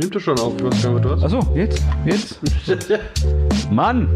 Nimmt 0.00 0.14
er 0.14 0.20
schon 0.20 0.38
auf, 0.38 0.54
ich 0.56 0.64
weiß 0.64 0.82
gar 0.82 0.94
nicht, 0.94 1.04
was 1.04 1.20
du. 1.20 1.26
Achso, 1.26 1.54
jetzt, 1.54 1.84
jetzt. 2.06 2.40
Mann! 3.70 4.08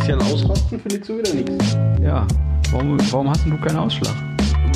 Ist 0.00 0.08
ja 0.08 0.16
ein 0.16 0.22
Ausrasten, 0.22 0.80
findest 0.80 1.08
du 1.08 1.18
wieder 1.18 1.32
nichts. 1.32 1.78
Ja, 2.02 2.26
warum, 2.72 2.98
warum 3.12 3.30
hast 3.30 3.44
denn 3.44 3.52
du 3.52 3.58
keinen 3.58 3.76
Ausschlag? 3.76 4.12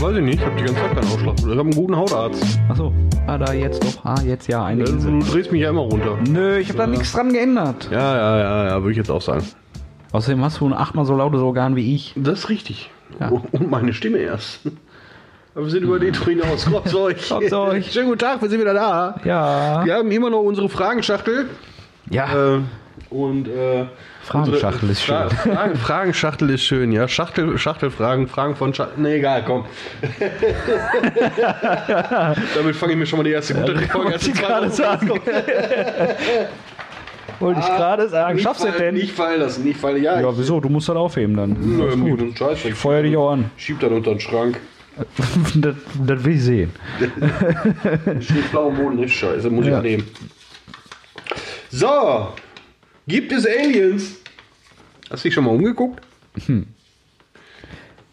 Weiß 0.01 0.17
ich 0.17 0.23
nicht, 0.23 0.39
ich 0.39 0.47
hab 0.47 0.57
die 0.57 0.63
ganze 0.63 0.81
Zeit 0.81 0.95
keinen 0.95 1.09
Ausschlag. 1.09 1.35
Ich 1.39 1.45
hab 1.45 1.59
einen 1.59 1.75
guten 1.75 1.97
Hautarzt. 1.97 2.61
Achso, 2.69 2.93
ah, 3.27 3.37
da 3.37 3.53
jetzt 3.53 3.83
doch. 3.83 4.05
Ah, 4.05 4.21
jetzt 4.25 4.47
ja, 4.47 4.65
eine 4.65 4.85
Du 4.85 4.93
Insel. 4.93 5.19
drehst 5.29 5.51
mich 5.51 5.63
ja 5.63 5.71
immer 5.71 5.81
runter. 5.81 6.17
Nö, 6.31 6.59
ich 6.59 6.69
habe 6.69 6.79
da 6.79 6.87
nichts 6.87 7.11
dran 7.11 7.33
geändert. 7.33 7.89
Ja, 7.91 8.17
ja, 8.17 8.39
ja, 8.39 8.69
ja, 8.69 8.75
würde 8.81 8.93
ich 8.93 8.97
jetzt 8.97 9.11
auch 9.11 9.23
sagen. 9.23 9.45
Außerdem 10.13 10.41
hast 10.45 10.61
du 10.61 10.67
ein 10.69 10.73
achtmal 10.73 11.05
so 11.05 11.17
lautes 11.17 11.41
Organ 11.41 11.75
wie 11.75 11.97
ich. 11.97 12.13
Das 12.15 12.41
ist 12.41 12.49
richtig. 12.49 12.91
Ja. 13.19 13.29
Und 13.51 13.71
meine 13.73 13.93
Stimme 13.93 14.19
erst. 14.19 14.61
Aber 15.55 15.65
wir 15.67 15.71
sind 15.71 15.85
über 15.85 15.99
den 16.01 16.15
hinaus. 16.15 16.65
Kommt 16.65 16.93
euch. 16.95 17.29
Kommt 17.29 17.53
euch. 17.53 17.93
Schönen 17.93 18.07
guten 18.09 18.19
Tag, 18.19 18.43
wir 18.43 18.49
sind 18.49 18.61
wieder 18.61 18.75
da. 18.75 19.15
Ja. 19.25 19.85
Wir 19.85 19.95
haben 19.95 20.11
immer 20.11 20.31
noch 20.31 20.41
unsere 20.41 20.69
Fragenschachtel. 20.69 21.49
Ja, 22.11 22.57
Äh, 22.57 22.61
und 23.11 23.47
äh, 23.49 23.85
Fragenschachtel 24.23 24.91
ist 24.91 25.03
schön. 25.05 25.15
Fra 25.15 25.29
Fragen, 25.29 25.77
Fragenschachtel 25.77 26.51
ist 26.51 26.65
schön, 26.65 26.91
ja. 26.91 27.07
Schachtel, 27.07 27.57
Schachtelfragen, 27.57 28.27
Fragen 28.27 28.57
von 28.57 28.75
Schachtel. 28.75 29.01
Nee, 29.03 29.17
egal, 29.19 29.45
komm. 29.47 29.65
Damit 32.57 32.75
fange 32.77 32.93
ich 32.95 32.99
mir 32.99 33.07
schon 33.07 33.19
mal 33.19 33.25
die 33.25 33.31
erste 33.31 33.55
gute 33.55 33.77
Folge 33.79 34.11
wollte 34.11 34.31
ich 34.31 34.35
gerade 34.41 34.71
sagen. 34.71 35.11
Wollte 37.39 37.61
ich 37.61 37.67
gerade 37.67 38.09
sagen. 38.09 38.39
Schaffst 38.41 38.65
du 38.65 38.71
denn? 38.73 38.95
Nicht 38.95 39.13
fallen 39.13 39.41
lassen, 39.41 39.63
nicht 39.65 39.79
fallen. 39.79 40.03
Ja, 40.03 40.21
Ja, 40.21 40.37
wieso? 40.37 40.59
Du 40.61 40.69
musst 40.69 40.89
das 40.89 40.97
aufheben 40.97 41.37
dann. 41.37 41.57
nö, 41.61 41.97
gut. 41.97 42.19
gut. 42.19 42.39
Scheiß, 42.39 42.65
Ich 42.65 42.75
feuer 42.75 43.03
dich 43.03 43.17
auch 43.17 43.31
an. 43.33 43.51
Schieb 43.57 43.79
das 43.81 43.91
unter 43.91 44.11
den 44.11 44.21
Schrank. 44.21 44.59
das, 45.57 45.75
das 46.07 46.25
will 46.25 46.35
ich 46.35 46.43
sehen. 46.43 46.71
Steht 48.21 48.51
blau 48.51 48.69
am 48.71 48.77
Boden, 48.77 49.03
ist 49.03 49.13
scheiße, 49.13 49.51
muss 49.51 49.67
Ja. 49.67 49.79
ich 49.79 49.83
nehmen. 49.83 50.05
So, 51.71 52.33
gibt 53.09 53.33
es 53.33 53.47
Aliens? 53.47 54.17
Hast 55.11 55.25
du 55.25 55.29
dich 55.29 55.35
schon 55.35 55.45
mal 55.45 55.51
umgeguckt? 55.51 56.03
Hm. 56.47 56.67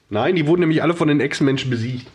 Nein, 0.09 0.35
die 0.35 0.45
wurden 0.47 0.61
nämlich 0.61 0.81
alle 0.83 0.93
von 0.93 1.07
den 1.07 1.19
Echsenmenschen 1.21 1.69
besiegt. 1.69 2.07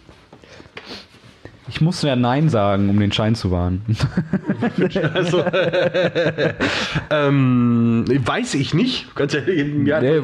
Ich 1.69 1.81
musste 1.81 2.07
ja 2.09 2.17
Nein 2.17 2.49
sagen, 2.49 2.89
um 2.89 3.01
den 3.01 3.13
Schein 3.13 3.35
zu 3.35 3.51
wahren. 3.51 3.83
Also, 5.15 5.45
ähm, 7.11 8.05
weiß 8.07 8.55
ich 8.55 8.75
nicht. 8.75 9.15
Ganz 9.15 9.35
ehrlich, 9.35 9.87
ja, 9.87 10.01
Nee, 10.01 10.21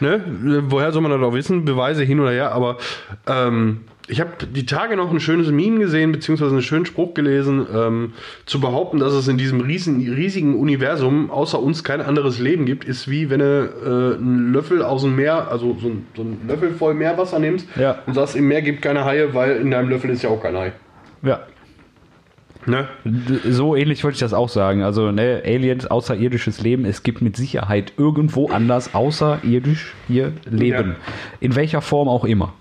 ne? 0.00 0.22
Woher 0.68 0.92
soll 0.92 1.02
man 1.02 1.10
das 1.10 1.20
auch 1.20 1.32
wissen? 1.32 1.64
Beweise 1.64 2.04
hin 2.04 2.20
oder 2.20 2.30
her, 2.30 2.52
aber 2.52 2.78
ähm, 3.26 3.80
ich 4.08 4.20
habe 4.20 4.30
die 4.50 4.64
Tage 4.66 4.96
noch 4.96 5.10
ein 5.10 5.20
schönes 5.20 5.50
Meme 5.50 5.78
gesehen, 5.80 6.12
beziehungsweise 6.12 6.52
einen 6.52 6.62
schönen 6.62 6.86
Spruch 6.86 7.14
gelesen, 7.14 7.66
ähm, 7.74 8.12
zu 8.46 8.58
behaupten, 8.60 8.98
dass 8.98 9.12
es 9.12 9.28
in 9.28 9.36
diesem 9.38 9.60
riesen, 9.60 10.00
riesigen 10.00 10.58
Universum 10.58 11.30
außer 11.30 11.60
uns 11.60 11.84
kein 11.84 12.00
anderes 12.00 12.38
Leben 12.38 12.64
gibt, 12.64 12.84
ist 12.84 13.08
wie 13.10 13.28
wenn 13.30 13.40
du 13.40 14.14
äh, 14.16 14.18
einen 14.20 14.52
Löffel 14.52 14.82
aus 14.82 15.02
dem 15.02 15.14
Meer, 15.16 15.48
also 15.50 15.76
so, 15.80 15.88
ein- 15.88 16.06
so 16.16 16.22
einen 16.22 16.40
Löffel 16.48 16.70
voll 16.72 16.94
Meerwasser 16.94 17.38
nimmst 17.38 17.68
Ja. 17.76 17.98
und 18.06 18.14
sagst, 18.14 18.34
im 18.34 18.48
Meer 18.48 18.62
gibt 18.62 18.80
keine 18.82 19.04
Haie, 19.04 19.34
weil 19.34 19.56
in 19.56 19.70
deinem 19.70 19.88
Löffel 19.90 20.10
ist 20.10 20.22
ja 20.22 20.30
auch 20.30 20.42
kein 20.42 20.56
Hai. 20.56 20.72
Ja. 21.22 21.40
Ne? 22.66 22.86
So 23.48 23.76
ähnlich 23.76 24.04
wollte 24.04 24.16
ich 24.16 24.20
das 24.20 24.34
auch 24.34 24.48
sagen. 24.48 24.82
Also, 24.82 25.10
ne, 25.10 25.42
Aliens, 25.44 25.86
außerirdisches 25.86 26.60
Leben, 26.60 26.84
es 26.84 27.02
gibt 27.02 27.22
mit 27.22 27.36
Sicherheit 27.36 27.94
irgendwo 27.96 28.48
anders 28.48 28.94
außerirdisch 28.94 29.94
hier 30.06 30.32
Leben. 30.50 30.90
Ja. 30.90 30.96
In 31.40 31.56
welcher 31.56 31.80
Form 31.80 32.08
auch 32.08 32.24
immer. 32.24 32.52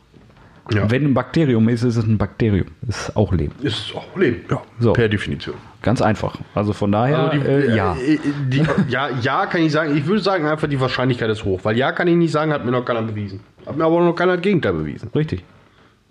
Ja. 0.74 0.90
Wenn 0.92 1.06
ein 1.06 1.14
Bakterium 1.14 1.70
ist, 1.70 1.84
ist 1.84 1.96
es 1.98 2.06
ein 2.06 2.18
Bakterium. 2.18 2.68
Ist 2.88 3.16
auch 3.16 3.32
Leben. 3.34 3.54
Ist 3.62 3.96
auch 3.96 4.16
Leben, 4.18 4.42
ja, 4.50 4.62
So. 4.80 4.94
per 4.94 5.08
Definition. 5.08 5.56
Ganz 5.82 6.02
einfach. 6.02 6.38
Also 6.56 6.74
von 6.74 6.92
daher, 6.92 7.20
Also 7.32 7.40
die, 7.42 7.48
äh, 7.48 7.76
ja. 7.76 7.96
äh, 7.96 8.20
Die, 8.50 8.64
ja, 8.90 9.10
ja, 9.22 9.46
kann 9.46 9.62
ich 9.62 9.72
sagen. 9.72 9.96
Ich 9.96 10.06
würde 10.06 10.22
sagen, 10.22 10.46
einfach 10.46 10.68
die 10.68 10.80
Wahrscheinlichkeit 10.80 11.30
ist 11.30 11.46
hoch. 11.46 11.62
Weil 11.64 11.78
ja, 11.78 11.92
kann 11.94 12.08
ich 12.08 12.16
nicht 12.16 12.32
sagen, 12.32 12.52
hat 12.52 12.66
mir 12.66 12.72
noch 12.72 12.84
keiner 12.84 13.02
bewiesen. 13.04 13.40
Hat 13.66 13.78
mir 13.78 13.86
aber 13.86 14.02
noch 14.04 14.14
keiner 14.14 14.34
das 14.34 14.42
Gegenteil 14.42 14.74
bewiesen. 14.74 15.10
Richtig. 15.16 15.44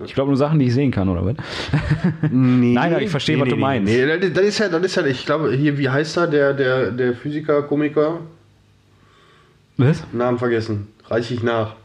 Ich 0.04 0.14
glaube 0.14 0.28
nur 0.28 0.36
Sachen, 0.36 0.58
die 0.58 0.66
ich 0.66 0.74
sehen 0.74 0.90
kann, 0.90 1.08
oder 1.08 1.24
was? 1.24 1.34
Nee, 2.30 2.74
Nein, 2.74 2.92
nein, 2.92 3.02
ich 3.02 3.10
verstehe, 3.10 3.40
was 3.40 3.48
du 3.48 3.56
meinst. 3.56 3.90
Nee, 3.92 4.06
das- 4.18 4.32
das 4.32 4.44
ist 4.44 4.58
ja, 4.58 4.68
das 4.68 4.82
ist 4.82 4.94
ja, 4.96 5.04
ich 5.06 5.24
glaube, 5.26 5.52
hier, 5.52 5.76
wie 5.78 5.88
heißt 5.88 6.16
er, 6.18 6.26
der, 6.26 6.52
der, 6.54 6.90
der 6.90 7.14
Physiker, 7.14 7.62
Komiker? 7.62 8.18
Was? 9.78 10.02
Namen 10.12 10.38
vergessen. 10.38 10.88
Reiche 11.08 11.34
ich 11.34 11.42
nach. 11.42 11.76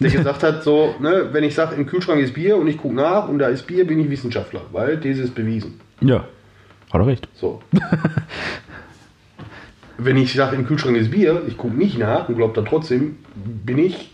Der 0.00 0.10
gesagt 0.10 0.44
hat, 0.44 0.62
so, 0.62 0.94
ne, 1.00 1.28
wenn 1.32 1.42
ich 1.42 1.54
sage, 1.54 1.74
im 1.74 1.86
Kühlschrank 1.86 2.20
ist 2.20 2.34
Bier 2.34 2.56
und 2.56 2.68
ich 2.68 2.78
gucke 2.78 2.94
nach 2.94 3.28
und 3.28 3.40
da 3.40 3.48
ist 3.48 3.66
Bier, 3.66 3.86
bin 3.86 3.98
ich 3.98 4.08
Wissenschaftler. 4.08 4.60
Weil 4.70 4.96
diese 4.96 5.22
ist 5.22 5.34
bewiesen. 5.34 5.80
Ja. 6.00 6.24
Hat 6.92 7.00
er 7.00 7.06
recht. 7.06 7.28
So. 7.34 7.60
Wenn 9.98 10.16
ich 10.16 10.32
sage, 10.32 10.54
im 10.54 10.66
Kühlschrank 10.66 10.96
ist 10.96 11.10
Bier, 11.10 11.42
ich 11.48 11.56
gucke 11.56 11.76
nicht 11.76 11.98
nach 11.98 12.28
und 12.28 12.36
glaube 12.36 12.54
dann 12.54 12.64
trotzdem, 12.64 13.16
bin 13.34 13.78
ich 13.78 14.12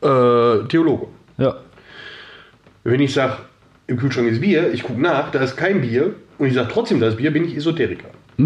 äh, 0.00 0.64
Theologe. 0.68 1.08
Ja. 1.38 1.56
Wenn 2.84 3.00
ich 3.00 3.12
sage, 3.12 3.38
im 3.88 3.96
Kühlschrank 3.96 4.28
ist 4.28 4.40
Bier, 4.40 4.72
ich 4.72 4.84
gucke 4.84 5.00
nach, 5.00 5.32
da 5.32 5.40
ist 5.40 5.56
kein 5.56 5.80
Bier 5.80 6.14
und 6.38 6.46
ich 6.46 6.54
sage 6.54 6.68
trotzdem, 6.72 7.00
da 7.00 7.08
ist 7.08 7.16
Bier, 7.16 7.32
bin 7.32 7.44
ich 7.44 7.56
Esoteriker. 7.56 8.10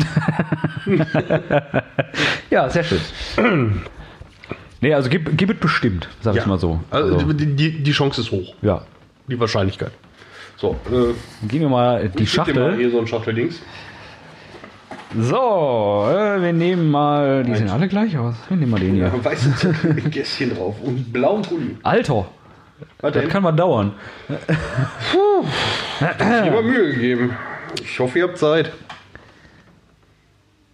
Ja, 2.51 2.71
sehr 2.71 2.85
schön. 2.85 3.01
nee, 4.81 4.95
also 4.95 5.09
gib, 5.11 5.37
gib 5.37 5.51
es 5.51 5.59
bestimmt, 5.59 6.09
sag 6.21 6.37
ich 6.37 6.47
mal 6.47 6.59
so. 6.59 6.81
Also, 6.91 7.15
Also, 7.15 7.33
die, 7.33 7.83
die, 7.83 7.93
Chance 7.93 8.21
ist 8.21 8.31
hoch, 8.31 8.55
ja. 8.63 8.83
die 9.27 9.39
Wahrscheinlichkeit. 9.39 9.93
So, 10.57 10.77
äh, 10.91 11.47
Gehen 11.47 11.61
wir 11.61 11.69
mal 11.69 12.09
die 12.09 12.25
ich 12.25 12.33
dir 12.33 12.39
mal 12.41 12.47
Schachtel. 12.47 12.77
hier 12.77 12.91
so 12.91 12.99
ein 12.99 13.07
Schachteldings. 13.07 13.61
So, 15.17 16.07
äh, 16.11 16.43
wir 16.43 16.53
nehmen 16.53 16.91
mal. 16.91 17.43
Die 17.45 17.55
sehen 17.55 17.71
alle 17.71 17.89
gleich 17.89 18.19
aus. 18.19 18.35
Wir 18.49 18.57
nehmen 18.57 18.73
mal 18.73 18.81
den 18.81 18.95
hier. 18.95 19.07
Ja, 19.15 19.25
weiße 19.25 19.55
Zettel 19.57 19.95
mit 19.95 20.11
Gästchen 20.13 20.55
drauf 20.55 20.77
und 20.83 21.13
blauen 21.13 21.43
Pulli. 21.43 21.77
Alter, 21.83 22.27
Warte, 23.01 23.21
das 23.21 23.23
kann 23.25 23.33
kann 23.33 23.43
mal 23.45 23.53
dauern. 23.53 23.93
immer 26.47 26.63
Mühe 26.63 26.93
gegeben. 26.93 27.37
Ich 27.83 27.99
hoffe, 27.99 28.19
ihr 28.19 28.29
habt 28.29 28.39
Zeit. 28.39 28.73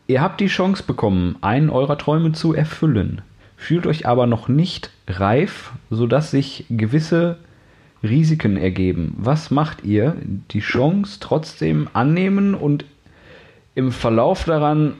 Ihr 0.06 0.20
habt 0.20 0.40
die 0.40 0.48
Chance 0.48 0.82
bekommen, 0.86 1.36
einen 1.40 1.70
eurer 1.70 1.96
Träume 1.96 2.32
zu 2.32 2.52
erfüllen, 2.54 3.22
fühlt 3.56 3.86
euch 3.86 4.06
aber 4.06 4.26
noch 4.26 4.48
nicht 4.48 4.90
reif, 5.08 5.72
sodass 5.90 6.30
sich 6.30 6.66
gewisse 6.70 7.38
Risiken 8.02 8.56
ergeben. 8.56 9.14
Was 9.18 9.50
macht 9.50 9.84
ihr? 9.84 10.16
Die 10.50 10.60
Chance 10.60 11.18
trotzdem 11.20 11.88
annehmen 11.92 12.54
und 12.54 12.84
im 13.74 13.92
Verlauf 13.92 14.44
daran 14.44 14.94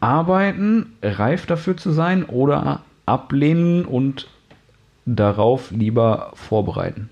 arbeiten, 0.00 0.94
reif 1.02 1.46
dafür 1.46 1.76
zu 1.76 1.92
sein 1.92 2.24
oder 2.24 2.82
ablehnen 3.06 3.84
und 3.84 4.28
darauf 5.06 5.70
lieber 5.70 6.32
vorbereiten? 6.34 7.10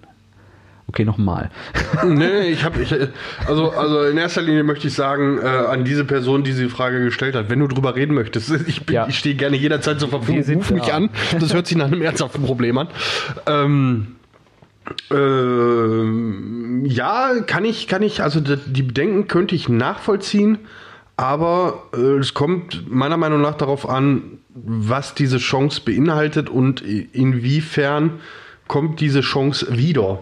Okay, 0.88 1.04
nochmal. 1.04 1.50
Nee, 2.04 2.48
ich 2.50 2.64
habe, 2.64 2.82
ich, 2.82 2.92
also, 3.46 3.70
also 3.70 4.02
in 4.04 4.16
erster 4.18 4.42
Linie 4.42 4.62
möchte 4.64 4.88
ich 4.88 4.94
sagen, 4.94 5.38
äh, 5.38 5.46
an 5.46 5.84
diese 5.84 6.04
Person, 6.04 6.42
die 6.42 6.50
diese 6.50 6.68
Frage 6.68 7.02
gestellt 7.04 7.34
hat, 7.36 7.48
wenn 7.50 7.60
du 7.60 7.68
drüber 7.68 7.94
reden 7.94 8.14
möchtest, 8.14 8.50
ich, 8.66 8.84
bin, 8.86 8.94
Ja. 8.94 9.06
ich 9.08 9.18
stehe 9.18 9.34
gerne 9.34 9.56
jederzeit 9.56 10.00
zur 10.00 10.08
Verfügung, 10.08 10.42
ruf 10.56 10.70
mich 10.70 10.84
da. 10.84 10.94
an. 10.96 11.10
Das 11.38 11.54
hört 11.54 11.66
sich 11.66 11.76
nach 11.76 11.86
einem 11.86 12.02
ernsthaften 12.02 12.42
Problem 12.44 12.76
an. 12.78 12.88
Ähm, 13.46 14.16
ähm, 15.10 16.84
ja, 16.86 17.40
kann 17.46 17.64
ich, 17.64 17.86
kann 17.88 18.02
ich, 18.02 18.22
also 18.22 18.40
die 18.40 18.82
Bedenken 18.82 19.28
könnte 19.28 19.54
ich 19.54 19.68
nachvollziehen, 19.68 20.58
aber 21.16 21.84
äh, 21.94 22.18
es 22.18 22.34
kommt 22.34 22.90
meiner 22.90 23.16
Meinung 23.16 23.40
nach 23.40 23.54
darauf 23.54 23.88
an, 23.88 24.38
was 24.54 25.14
diese 25.14 25.38
Chance 25.38 25.82
beinhaltet 25.84 26.48
und 26.50 26.80
inwiefern 26.82 28.20
kommt 28.68 29.00
diese 29.00 29.20
Chance 29.20 29.66
wieder. 29.70 30.18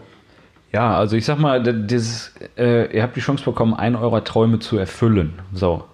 Ja, 0.72 0.96
also 0.96 1.16
ich 1.16 1.24
sag 1.24 1.38
mal, 1.38 1.62
dieses, 1.86 2.32
äh, 2.56 2.94
ihr 2.94 3.02
habt 3.02 3.16
die 3.16 3.20
Chance 3.20 3.44
bekommen, 3.44 3.74
einen 3.74 3.96
eurer 3.96 4.22
Träume 4.22 4.60
zu 4.60 4.78
erfüllen. 4.78 5.32
So. 5.52 5.84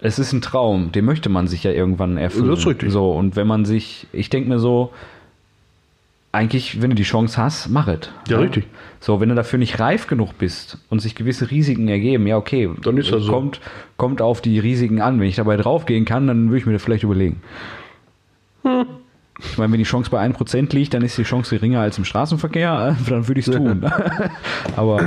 Es 0.00 0.18
ist 0.18 0.32
ein 0.32 0.40
Traum, 0.40 0.92
den 0.92 1.04
möchte 1.04 1.28
man 1.28 1.46
sich 1.46 1.64
ja 1.64 1.70
irgendwann 1.70 2.16
erfüllen. 2.16 2.50
Das 2.50 2.60
ist 2.60 2.66
richtig. 2.66 2.90
So, 2.90 3.12
und 3.12 3.36
wenn 3.36 3.46
man 3.46 3.64
sich, 3.64 4.06
ich 4.12 4.30
denke 4.30 4.48
mir 4.48 4.58
so, 4.58 4.92
eigentlich, 6.30 6.82
wenn 6.82 6.90
du 6.90 6.96
die 6.96 7.04
Chance 7.04 7.40
hast, 7.40 7.68
mach 7.68 7.88
es. 7.88 8.10
Ja, 8.28 8.38
richtig. 8.38 8.66
So, 9.00 9.20
wenn 9.20 9.28
du 9.28 9.34
dafür 9.34 9.58
nicht 9.58 9.80
reif 9.80 10.06
genug 10.06 10.36
bist 10.38 10.78
und 10.90 11.00
sich 11.00 11.14
gewisse 11.14 11.50
Risiken 11.50 11.88
ergeben, 11.88 12.26
ja, 12.26 12.36
okay, 12.36 12.68
Dann 12.82 12.96
ist 12.96 13.12
das 13.12 13.24
so. 13.24 13.32
kommt, 13.32 13.60
kommt 13.96 14.20
auf 14.20 14.40
die 14.40 14.58
Risiken 14.58 15.00
an. 15.00 15.20
Wenn 15.20 15.28
ich 15.28 15.36
dabei 15.36 15.56
draufgehen 15.56 16.04
kann, 16.04 16.26
dann 16.26 16.48
würde 16.48 16.58
ich 16.58 16.66
mir 16.66 16.72
das 16.72 16.82
vielleicht 16.82 17.04
überlegen. 17.04 17.40
Hm. 18.62 18.86
Ich 19.40 19.56
meine, 19.56 19.70
wenn 19.72 19.78
die 19.78 19.84
Chance 19.84 20.10
bei 20.10 20.20
1% 20.24 20.74
liegt, 20.74 20.94
dann 20.94 21.02
ist 21.02 21.16
die 21.16 21.22
Chance 21.22 21.54
geringer 21.54 21.80
als 21.80 21.96
im 21.96 22.04
Straßenverkehr, 22.04 22.96
äh, 22.98 23.10
dann 23.10 23.28
würde 23.28 23.40
ich 23.40 23.46
es 23.46 23.54
tun. 23.54 23.84
Aber 24.76 25.00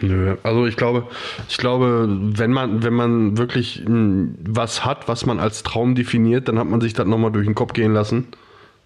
Nö, 0.00 0.36
also 0.42 0.66
ich 0.66 0.76
glaube, 0.76 1.04
ich 1.48 1.58
glaube, 1.58 2.06
wenn 2.08 2.50
man, 2.50 2.82
wenn 2.82 2.94
man 2.94 3.36
wirklich 3.36 3.82
mh, 3.86 4.28
was 4.48 4.84
hat, 4.86 5.06
was 5.08 5.26
man 5.26 5.38
als 5.38 5.62
Traum 5.62 5.94
definiert, 5.94 6.48
dann 6.48 6.58
hat 6.58 6.66
man 6.68 6.80
sich 6.80 6.94
das 6.94 7.06
nochmal 7.06 7.30
durch 7.32 7.44
den 7.46 7.54
Kopf 7.54 7.72
gehen 7.74 7.92
lassen. 7.92 8.28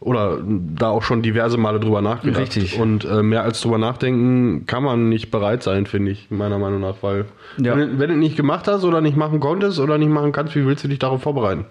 Oder 0.01 0.39
da 0.45 0.91
auch 0.91 1.03
schon 1.03 1.23
diverse 1.23 1.59
Male 1.59 1.81
drüber 1.81 2.01
nachgedacht. 2.03 2.41
Richtig. 2.41 2.79
Und 2.79 3.05
äh, 3.05 3.21
mehr 3.23 3.43
als 3.43 3.61
drüber 3.61 3.79
nachdenken 3.79 4.65
kann 4.67 4.85
man 4.85 5.09
nicht 5.09 5.33
bereit 5.33 5.65
sein, 5.65 5.87
finde 5.87 6.13
ich, 6.13 6.31
meiner 6.31 6.59
Meinung 6.59 6.81
nach. 6.81 6.97
Weil, 7.03 7.25
Ja. 7.57 7.77
wenn, 7.77 7.99
wenn 7.99 8.11
du 8.11 8.17
nicht 8.17 8.37
gemacht 8.37 8.69
hast 8.69 8.85
oder 8.85 9.01
nicht 9.01 9.17
machen 9.17 9.41
konntest 9.41 9.81
oder 9.81 9.99
nicht 9.99 10.11
machen 10.11 10.31
kannst, 10.31 10.55
wie 10.55 10.65
willst 10.65 10.85
du 10.85 10.89
dich 10.89 11.01
darauf 11.01 11.23
vorbereiten? 11.23 11.65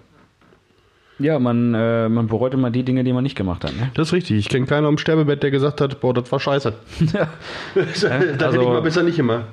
Ja, 1.18 1.38
man, 1.38 1.74
äh, 1.74 2.08
man 2.08 2.28
bereut 2.28 2.54
immer 2.54 2.70
die 2.70 2.84
Dinge, 2.84 3.02
die 3.02 3.12
man 3.12 3.24
nicht 3.24 3.36
gemacht 3.36 3.64
hat. 3.64 3.74
Ne? 3.76 3.90
Das 3.94 4.08
ist 4.08 4.12
richtig. 4.12 4.38
Ich 4.38 4.48
kenne 4.48 4.66
keinen 4.66 4.86
am 4.86 4.98
Sterbebett, 4.98 5.42
der 5.42 5.50
gesagt 5.50 5.80
hat, 5.80 6.00
boah, 6.00 6.14
das 6.14 6.30
war 6.30 6.38
scheiße. 6.38 6.72
da 7.12 7.28
hätte 7.74 8.46
also- 8.46 8.60
ich 8.60 8.68
mal 8.68 8.82
besser 8.82 9.02
nicht 9.02 9.18
immer. 9.18 9.44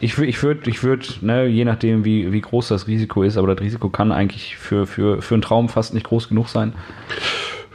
Ich, 0.00 0.16
ich 0.18 0.42
würde, 0.44 0.70
ich 0.70 0.84
würd, 0.84 1.18
ne, 1.22 1.46
je 1.46 1.64
nachdem, 1.64 2.04
wie, 2.04 2.32
wie 2.32 2.40
groß 2.40 2.68
das 2.68 2.86
Risiko 2.86 3.24
ist, 3.24 3.36
aber 3.36 3.52
das 3.52 3.60
Risiko 3.60 3.88
kann 3.88 4.12
eigentlich 4.12 4.56
für, 4.56 4.86
für, 4.86 5.20
für 5.20 5.34
einen 5.34 5.42
Traum 5.42 5.68
fast 5.68 5.92
nicht 5.92 6.06
groß 6.06 6.28
genug 6.28 6.48
sein. 6.48 6.72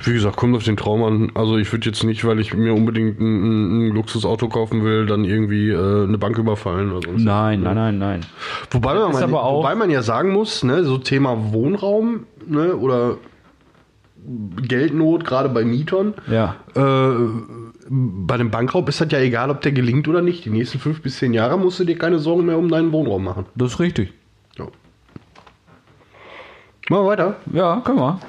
Wie 0.05 0.13
gesagt, 0.13 0.35
kommt 0.35 0.55
auf 0.55 0.63
den 0.63 0.75
Traum 0.75 1.03
an. 1.03 1.31
Also 1.33 1.57
ich 1.57 1.71
würde 1.71 1.85
jetzt 1.87 2.03
nicht, 2.03 2.25
weil 2.25 2.39
ich 2.39 2.53
mir 2.53 2.73
unbedingt 2.73 3.19
ein, 3.19 3.89
ein, 3.89 3.95
Luxusauto 3.95 4.49
kaufen 4.49 4.83
will, 4.83 5.05
dann 5.05 5.23
irgendwie 5.23 5.69
äh, 5.69 6.03
eine 6.03 6.17
Bank 6.17 6.37
überfallen 6.37 6.91
oder 6.91 7.07
sonst. 7.07 7.23
Nein, 7.23 7.61
nein, 7.61 7.75
nein, 7.75 7.97
nein. 7.99 8.21
Wobei 8.71 8.95
man, 8.95 9.31
wobei 9.31 9.75
man 9.75 9.89
ja 9.89 10.01
sagen 10.01 10.31
muss, 10.31 10.63
ne, 10.63 10.83
so 10.83 10.97
Thema 10.97 11.53
Wohnraum 11.53 12.25
ne, 12.47 12.75
oder 12.75 13.17
Geldnot, 14.67 15.25
gerade 15.25 15.49
bei 15.49 15.65
Mietern. 15.65 16.13
Ja. 16.27 16.55
Äh, 16.75 17.29
bei 17.89 18.37
dem 18.37 18.51
Bankraub 18.51 18.87
ist 18.87 19.01
das 19.01 19.11
ja 19.11 19.19
egal, 19.19 19.49
ob 19.49 19.61
der 19.61 19.71
gelingt 19.71 20.07
oder 20.07 20.21
nicht. 20.21 20.45
Die 20.45 20.49
nächsten 20.49 20.79
fünf 20.79 21.01
bis 21.01 21.17
zehn 21.17 21.33
Jahre 21.33 21.57
musst 21.57 21.79
du 21.79 21.83
dir 21.83 21.97
keine 21.97 22.19
Sorgen 22.19 22.45
mehr 22.45 22.57
um 22.57 22.69
deinen 22.69 22.91
Wohnraum 22.91 23.23
machen. 23.23 23.45
Das 23.55 23.73
ist 23.73 23.79
richtig. 23.79 24.13
Ja. 24.57 24.65
Machen 26.89 27.03
wir 27.03 27.07
weiter. 27.07 27.35
Ja, 27.51 27.81
können 27.81 27.99
wir. 27.99 28.19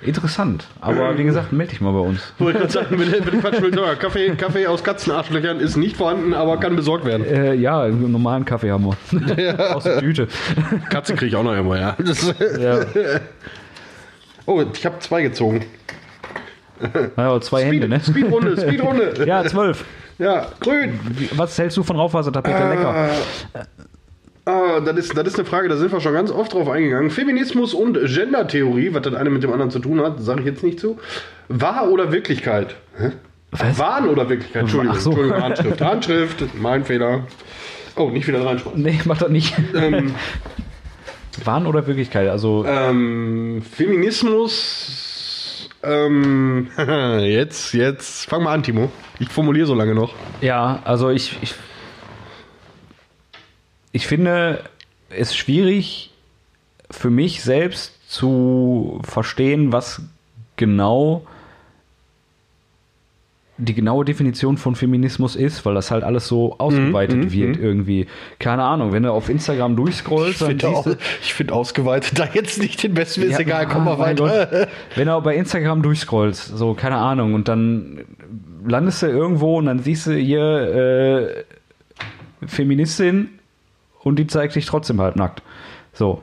Interessant. 0.00 0.64
Aber 0.80 1.18
wie 1.18 1.24
gesagt, 1.24 1.52
melde 1.52 1.72
dich 1.72 1.80
mal 1.80 1.92
bei 1.92 1.98
uns. 1.98 2.32
Wollte 2.38 2.60
gerade 2.60 2.72
sagen, 2.72 2.96
bitte, 2.96 3.20
bitte 3.20 3.38
Quatsch 3.38 3.60
mit. 3.60 3.76
Kaffee, 3.98 4.30
Kaffee 4.36 4.66
aus 4.68 4.84
Katzenarschlöchern 4.84 5.58
ist 5.58 5.76
nicht 5.76 5.96
vorhanden, 5.96 6.34
aber 6.34 6.58
kann 6.58 6.76
besorgt 6.76 7.04
werden. 7.04 7.26
Äh, 7.26 7.54
ja, 7.54 7.82
einen 7.82 8.12
normalen 8.12 8.44
Kaffee 8.44 8.70
haben 8.70 8.84
wir. 8.84 9.74
Aus 9.76 9.82
der 9.82 9.98
Tüte. 9.98 10.28
Katze 10.88 11.14
kriege 11.14 11.26
ich 11.26 11.36
auch 11.36 11.42
noch 11.42 11.56
immer, 11.56 11.78
ja. 11.80 11.96
Ja. 12.60 12.80
oh, 14.46 14.62
ich 14.72 14.86
habe 14.86 15.00
zwei 15.00 15.22
gezogen. 15.22 15.64
Ja, 17.16 17.40
zwei 17.40 17.64
Hände, 17.64 17.88
ne? 17.88 18.00
Speedrunde, 18.00 18.56
Speedrunde. 18.56 19.14
Ja, 19.26 19.44
zwölf. 19.44 19.84
Ja, 20.18 20.46
grün. 20.60 21.00
Was 21.32 21.58
hältst 21.58 21.76
du 21.76 21.82
von 21.82 21.96
Rauchwassertapete? 21.96 22.68
Lecker. 22.68 23.10
Ah, 24.48 24.80
das 24.80 24.96
ist, 24.96 25.16
das 25.16 25.26
ist 25.26 25.34
eine 25.38 25.44
Frage, 25.44 25.68
da 25.68 25.76
sind 25.76 25.92
wir 25.92 26.00
schon 26.00 26.14
ganz 26.14 26.30
oft 26.30 26.54
drauf 26.54 26.70
eingegangen. 26.70 27.10
Feminismus 27.10 27.74
und 27.74 27.98
Gendertheorie, 28.02 28.94
was 28.94 29.02
das 29.02 29.12
eine 29.12 29.28
mit 29.28 29.42
dem 29.42 29.52
anderen 29.52 29.70
zu 29.70 29.78
tun 29.78 30.00
hat, 30.00 30.22
sage 30.22 30.40
ich 30.40 30.46
jetzt 30.46 30.62
nicht 30.62 30.80
zu. 30.80 30.98
Wahr 31.48 31.90
oder 31.90 32.12
Wirklichkeit? 32.12 32.76
Hä? 32.96 33.10
Was? 33.50 33.78
Wahn 33.78 34.08
oder 34.08 34.28
Wirklichkeit? 34.30 34.62
Entschuldigung, 34.62 34.96
Ach 34.96 35.02
so. 35.02 35.10
Entschuldigung, 35.10 35.42
Handschrift. 35.42 35.80
Handschrift, 35.82 36.44
mein 36.54 36.84
Fehler. 36.84 37.26
Oh, 37.96 38.08
nicht 38.08 38.26
wieder 38.26 38.44
reinschreiben. 38.44 38.82
Nee, 38.82 38.98
mach 39.04 39.18
das 39.18 39.28
nicht. 39.28 39.54
Ähm, 39.74 40.14
Wahn 41.44 41.66
oder 41.66 41.86
Wirklichkeit? 41.86 42.28
Also, 42.28 42.64
ähm, 42.66 43.60
Feminismus. 43.70 45.68
Ähm, 45.82 46.68
jetzt, 47.20 47.74
jetzt, 47.74 48.30
fang 48.30 48.42
mal 48.44 48.54
an, 48.54 48.62
Timo. 48.62 48.90
Ich 49.18 49.28
formuliere 49.28 49.66
so 49.66 49.74
lange 49.74 49.94
noch. 49.94 50.14
ja, 50.40 50.80
also 50.84 51.10
ich, 51.10 51.36
ich, 51.42 51.54
ich 53.98 54.06
finde 54.06 54.62
es 55.10 55.34
schwierig 55.34 56.12
für 56.88 57.10
mich 57.10 57.42
selbst 57.42 57.94
zu 58.08 59.00
verstehen, 59.02 59.72
was 59.72 60.00
genau 60.54 61.26
die 63.56 63.74
genaue 63.74 64.04
Definition 64.04 64.56
von 64.56 64.76
Feminismus 64.76 65.34
ist, 65.34 65.66
weil 65.66 65.74
das 65.74 65.90
halt 65.90 66.04
alles 66.04 66.28
so 66.28 66.54
ausgeweitet 66.58 67.32
wird 67.32 67.56
irgendwie. 67.56 68.06
Keine 68.38 68.62
Ahnung, 68.62 68.92
wenn 68.92 69.02
du 69.02 69.10
auf 69.10 69.28
Instagram 69.28 69.74
durchscrollst, 69.74 70.42
dann 70.42 70.60
siehst 70.60 70.86
du, 70.86 70.96
ich 71.20 71.34
finde 71.34 71.54
ausgeweitet 71.54 72.20
da 72.20 72.28
jetzt 72.32 72.62
nicht 72.62 72.80
den 72.80 72.94
besten, 72.94 73.22
ist 73.22 73.32
Ja, 73.32 73.40
egal, 73.40 73.66
komm 73.66 73.84
mal 73.84 73.96
mein 73.96 74.16
weiter. 74.16 74.68
Wenn 74.94 75.08
du 75.08 75.20
bei 75.22 75.34
Instagram 75.34 75.82
durchscrollst, 75.82 76.56
so, 76.56 76.74
keine 76.74 76.98
Ahnung, 76.98 77.34
und 77.34 77.48
dann 77.48 78.04
landest 78.64 79.02
du 79.02 79.06
irgendwo 79.08 79.58
und 79.58 79.66
dann 79.66 79.80
siehst 79.80 80.06
du 80.06 80.14
hier 80.14 81.44
äh, 82.40 82.46
Feministin 82.46 83.37
und 84.02 84.18
die 84.18 84.26
zeigt 84.26 84.52
sich 84.52 84.66
trotzdem 84.66 85.00
halt 85.00 85.16
nackt. 85.16 85.42
So. 85.92 86.22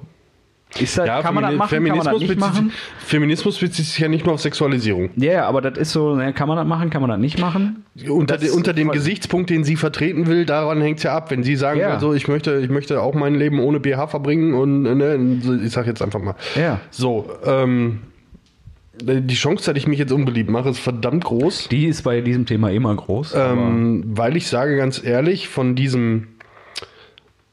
Ist 0.78 0.98
das, 0.98 1.24
kann 1.24 1.34
man 1.34 1.44
das 1.58 1.70
Femini- 1.72 1.88
machen, 1.88 1.88
kann 1.88 1.98
man 1.98 2.06
das 2.06 2.20
nicht 2.20 2.28
bezieht, 2.28 2.40
machen? 2.40 2.72
Feminismus 3.00 3.60
bezieht 3.60 3.86
sich 3.86 3.98
ja 3.98 4.10
nicht 4.10 4.26
nur 4.26 4.34
auf 4.34 4.42
Sexualisierung. 4.42 5.10
Ja, 5.16 5.32
yeah, 5.32 5.46
aber 5.48 5.62
das 5.62 5.78
ist 5.78 5.92
so, 5.94 6.16
ne, 6.16 6.34
kann 6.34 6.50
man 6.50 6.58
das 6.58 6.68
machen, 6.68 6.90
kann 6.90 7.02
man 7.02 7.12
das 7.12 7.20
nicht 7.20 7.40
machen? 7.40 7.86
Unter, 8.10 8.38
de, 8.38 8.50
unter 8.50 8.74
dem 8.74 8.90
Gesichtspunkt, 8.92 9.50
den 9.50 9.64
sie 9.64 9.78
vertreten 9.78 10.28
will, 10.28 10.46
daran 10.46 10.82
hängt 10.82 10.98
es 10.98 11.04
ja 11.04 11.16
ab. 11.16 11.32
Wenn 11.32 11.44
sie 11.44 11.56
sagen, 11.56 11.80
Ja. 11.80 11.92
also 11.92 12.14
ich 12.14 12.28
möchte, 12.28 12.60
ich 12.60 12.70
möchte 12.70 13.02
auch 13.02 13.14
mein 13.14 13.36
Leben 13.36 13.60
ohne 13.60 13.80
BH 13.80 14.08
verbringen 14.08 14.54
und 14.54 14.82
ne, 14.82 15.62
ich 15.64 15.72
sag 15.72 15.88
jetzt 15.88 16.02
einfach 16.02 16.20
mal. 16.22 16.36
Ja. 16.56 16.82
So, 16.92 17.30
ähm, 17.46 18.02
die 19.02 19.36
Chance, 19.36 19.72
dass 19.72 19.78
ich 19.78 19.88
mich 19.88 20.00
jetzt 20.00 20.12
unbeliebt 20.12 20.50
mache, 20.50 20.70
ist 20.70 20.80
verdammt 20.80 21.24
groß. 21.24 21.70
Die 21.70 21.86
ist 21.86 22.02
bei 22.04 22.20
diesem 22.20 22.46
Thema 22.46 22.70
immer 22.72 22.94
groß. 22.96 23.34
Ähm, 23.38 24.04
weil 24.08 24.36
ich 24.36 24.48
sage 24.48 24.76
ganz 24.78 25.02
ehrlich, 25.04 25.48
von 25.48 25.76
diesem, 25.76 26.28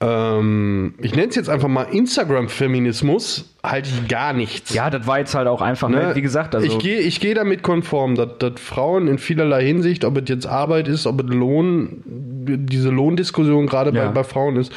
ähm, 0.02 0.94
ich 1.00 1.14
nenne 1.14 1.28
es 1.28 1.36
jetzt 1.36 1.48
einfach 1.48 1.68
mal 1.68 1.84
Instagram-Feminismus, 1.84 3.54
halte 3.62 3.88
ich 3.88 4.08
gar 4.08 4.32
nichts. 4.32 4.74
ja, 4.74 4.90
das 4.90 5.06
war 5.06 5.20
jetzt 5.20 5.34
halt 5.34 5.46
auch 5.46 5.62
einfach, 5.62 5.88
Ne? 5.88 6.08
ne, 6.08 6.14
wie 6.16 6.22
gesagt, 6.22 6.54
also 6.54 6.66
ich 6.66 6.78
gehe 6.80 6.98
ich 7.00 7.20
gehe 7.20 7.34
damit 7.34 7.62
konform, 7.62 8.16
dass, 8.16 8.38
dass 8.38 8.60
Frauen 8.60 9.06
in 9.06 9.18
vielerlei 9.18 9.64
Hinsicht, 9.64 10.04
ob 10.04 10.16
es 10.18 10.28
jetzt 10.28 10.46
Arbeit 10.46 10.88
ist, 10.88 11.06
ob 11.06 11.22
es 11.22 11.26
Lohn, 11.34 12.02
diese 12.04 12.90
Lohndiskussion 12.90 13.66
gerade 13.66 13.94
Ja. 13.96 14.06
bei, 14.06 14.12
bei 14.12 14.24
Frauen 14.24 14.56
ist 14.56 14.72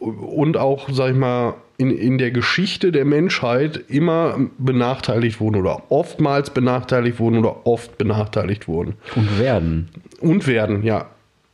und 0.00 0.56
auch, 0.56 0.88
sag 0.90 1.10
ich 1.10 1.16
mal, 1.16 1.54
in, 1.76 1.90
in 1.90 2.18
der 2.18 2.30
Geschichte 2.30 2.92
der 2.92 3.04
Menschheit 3.04 3.84
immer 3.88 4.38
benachteiligt 4.58 5.40
wurden 5.40 5.56
oder 5.56 5.82
oftmals 5.90 6.50
benachteiligt 6.50 7.18
wurden 7.18 7.38
oder 7.38 7.66
oft 7.66 7.96
benachteiligt 7.98 8.68
wurden 8.68 8.94
und 9.16 9.38
werden. 9.38 9.88
und 10.20 10.46
werden, 10.46 10.82
ja. 10.82 11.06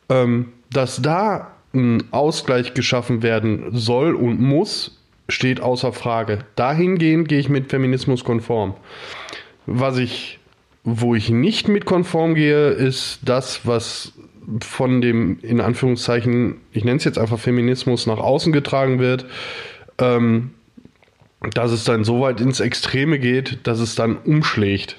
Ähm, 0.08 0.52
dass 0.72 1.00
da 1.02 1.52
ein 1.76 2.04
Ausgleich 2.12 2.74
geschaffen 2.74 3.22
werden 3.22 3.68
soll 3.72 4.14
und 4.14 4.40
muss, 4.40 4.98
steht 5.28 5.60
außer 5.60 5.92
Frage. 5.92 6.40
Dahingehend 6.56 7.28
gehe 7.28 7.38
ich 7.38 7.48
mit 7.48 7.70
Feminismus 7.70 8.24
konform. 8.24 8.74
Was 9.66 9.98
ich, 9.98 10.38
wo 10.84 11.14
ich 11.14 11.30
nicht 11.30 11.68
mit 11.68 11.84
konform 11.84 12.34
gehe, 12.34 12.70
ist 12.70 13.20
das, 13.24 13.66
was 13.66 14.12
von 14.60 15.00
dem, 15.00 15.38
in 15.40 15.60
Anführungszeichen, 15.60 16.58
ich 16.72 16.84
nenne 16.84 16.98
es 16.98 17.04
jetzt 17.04 17.18
einfach 17.18 17.38
Feminismus, 17.38 18.06
nach 18.06 18.18
außen 18.18 18.52
getragen 18.52 18.98
wird, 18.98 19.26
ähm, 19.98 20.50
dass 21.52 21.72
es 21.72 21.84
dann 21.84 22.04
so 22.04 22.20
weit 22.20 22.40
ins 22.40 22.60
Extreme 22.60 23.18
geht, 23.18 23.58
dass 23.64 23.80
es 23.80 23.94
dann 23.94 24.16
umschlägt. 24.16 24.96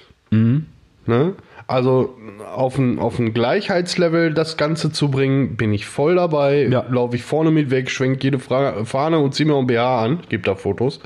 Ne? 1.05 1.35
Also 1.67 2.15
auf 2.55 2.77
ein, 2.77 2.97
auf 2.97 3.19
ein 3.19 3.33
Gleichheitslevel 3.33 4.33
das 4.33 4.55
Ganze 4.55 4.91
zu 4.91 5.11
bringen, 5.11 5.57
bin 5.57 5.73
ich 5.73 5.85
voll 5.85 6.15
dabei. 6.15 6.67
Ja. 6.67 6.85
Laufe 6.89 7.17
ich 7.17 7.23
vorne 7.23 7.51
mit 7.51 7.69
weg, 7.71 7.91
schwenke 7.91 8.23
jede 8.23 8.39
Fra 8.39 8.85
Fahne 8.85 9.19
und 9.19 9.35
ziehe 9.35 9.47
mir 9.47 9.57
ein 9.57 9.67
BH 9.67 10.01
an. 10.01 10.19
Gibt 10.29 10.47
da 10.47 10.55
Fotos. 10.55 11.01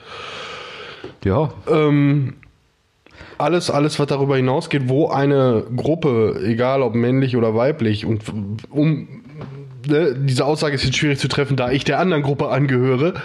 Ja, 1.24 1.52
Ähm, 1.68 2.36
alles, 3.42 3.72
alles, 3.72 4.00
was 4.00 4.08
darüber 4.08 4.36
hinausgeht, 4.36 4.84
wo 4.88 5.08
eine 5.08 5.64
Gruppe, 5.76 6.40
egal 6.46 6.84
ob 6.84 6.94
männlich 6.94 7.36
oder 7.36 7.56
weiblich, 7.56 8.06
und 8.06 8.24
um 8.70 9.08
ne, 9.88 10.16
diese 10.16 10.46
Aussage 10.46 10.76
ist 10.76 10.86
jetzt 10.86 10.98
schwierig 10.98 11.20
zu 11.20 11.28
treffen, 11.28 11.58
da 11.58 11.72
ich 11.72 11.84
der 11.84 12.00
anderen 12.00 12.22
Gruppe 12.22 12.50
angehöre, 12.50 13.16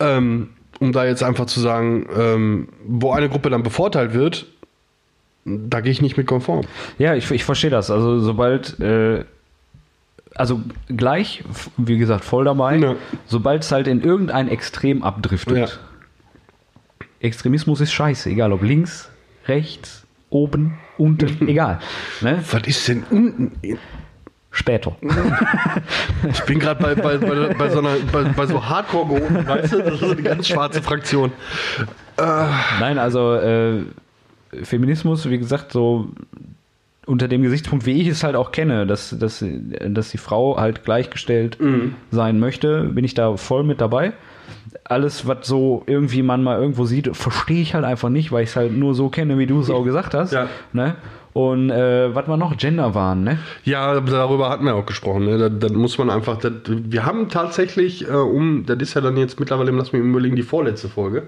ähm, 0.00 0.50
um 0.80 0.92
da 0.92 1.04
jetzt 1.04 1.22
einfach 1.22 1.46
zu 1.46 1.60
sagen, 1.60 2.06
ähm, 2.18 2.68
wo 2.84 3.12
eine 3.12 3.28
Gruppe 3.28 3.50
dann 3.50 3.62
bevorteilt 3.62 4.12
wird, 4.12 4.46
da 5.68 5.80
gehe 5.80 5.92
ich 5.92 6.02
nicht 6.02 6.16
mit 6.16 6.26
konform. 6.26 6.66
Ja, 6.98 7.14
ich, 7.14 7.30
ich 7.30 7.44
verstehe 7.44 7.70
das. 7.70 7.90
Also 7.90 8.18
sobald, 8.20 8.78
äh, 8.80 9.24
also 10.34 10.60
gleich, 10.88 11.42
wie 11.76 11.98
gesagt, 11.98 12.24
voll 12.24 12.44
dabei, 12.44 12.76
Ja. 12.76 12.94
sobald 13.26 13.62
es 13.62 13.72
halt 13.72 13.86
in 13.88 14.02
irgendein 14.02 14.48
Extrem 14.48 15.02
abdriftet. 15.02 15.56
Ja. 15.56 15.66
Extremismus 17.20 17.80
ist 17.80 17.92
scheiße, 17.92 18.30
egal 18.30 18.52
ob 18.52 18.62
links, 18.62 19.10
rechts, 19.46 20.06
oben, 20.30 20.78
unten, 20.96 21.48
egal. 21.48 21.80
Ne? 22.20 22.42
Was 22.50 22.62
ist 22.66 22.88
denn 22.88 23.04
unten? 23.10 23.52
Später. 24.52 24.96
Ich 26.32 26.42
bin 26.42 26.58
gerade 26.58 26.82
bei, 26.82 26.94
bei, 26.94 27.16
bei, 27.18 27.54
bei, 27.54 27.70
so 27.70 27.78
einer, 27.78 27.94
bei, 28.12 28.24
bei 28.24 28.46
so 28.46 28.68
hardcore 28.68 29.06
gehoben, 29.20 29.46
weißt 29.46 29.72
du? 29.72 29.82
Das 29.82 29.94
ist 29.94 30.02
eine 30.02 30.22
ganz 30.22 30.48
schwarze 30.48 30.82
Fraktion. 30.82 31.32
Nein, 32.18 32.98
also 32.98 33.34
äh, 33.36 33.84
Feminismus, 34.62 35.28
wie 35.28 35.38
gesagt, 35.38 35.72
so 35.72 36.08
unter 37.06 37.28
dem 37.28 37.42
Gesichtspunkt, 37.42 37.86
wie 37.86 38.00
ich 38.00 38.08
es 38.08 38.22
halt 38.22 38.36
auch 38.36 38.52
kenne, 38.52 38.86
dass, 38.86 39.16
dass, 39.18 39.44
dass 39.88 40.10
die 40.10 40.18
Frau 40.18 40.56
halt 40.58 40.84
gleichgestellt 40.84 41.58
sein 42.10 42.38
möchte, 42.38 42.84
bin 42.84 43.04
ich 43.04 43.14
da 43.14 43.36
voll 43.36 43.64
mit 43.64 43.80
dabei. 43.80 44.12
Alles, 44.84 45.26
was 45.26 45.46
so 45.46 45.82
irgendwie 45.86 46.22
man 46.22 46.42
mal 46.42 46.60
irgendwo 46.60 46.84
sieht, 46.84 47.16
verstehe 47.16 47.62
ich 47.62 47.74
halt 47.74 47.84
einfach 47.84 48.10
nicht, 48.10 48.32
weil 48.32 48.44
ich 48.44 48.50
es 48.50 48.56
halt 48.56 48.76
nur 48.76 48.94
so 48.94 49.08
kenne, 49.08 49.38
wie 49.38 49.46
du 49.46 49.60
es 49.60 49.70
auch 49.70 49.84
gesagt 49.84 50.14
hast. 50.14 50.32
Ja. 50.32 50.48
Ne? 50.72 50.96
Und 51.32 51.70
äh, 51.70 52.14
was 52.14 52.26
war 52.26 52.36
noch? 52.36 52.56
Genderwahn, 52.56 53.22
ne? 53.22 53.38
Ja, 53.64 54.00
darüber 54.00 54.50
hatten 54.50 54.64
wir 54.64 54.74
auch 54.74 54.86
gesprochen. 54.86 55.26
Ne? 55.26 55.38
Da, 55.38 55.48
da 55.48 55.72
muss 55.72 55.96
man 55.96 56.10
einfach. 56.10 56.38
Das, 56.38 56.52
wir 56.66 57.06
haben 57.06 57.28
tatsächlich, 57.28 58.08
äh, 58.08 58.12
um, 58.12 58.66
das 58.66 58.78
ist 58.78 58.94
ja 58.94 59.00
dann 59.00 59.16
jetzt 59.16 59.38
mittlerweile, 59.38 59.70
lass 59.70 59.92
mich 59.92 60.02
überlegen, 60.02 60.34
die 60.34 60.42
vorletzte 60.42 60.88
Folge. 60.88 61.24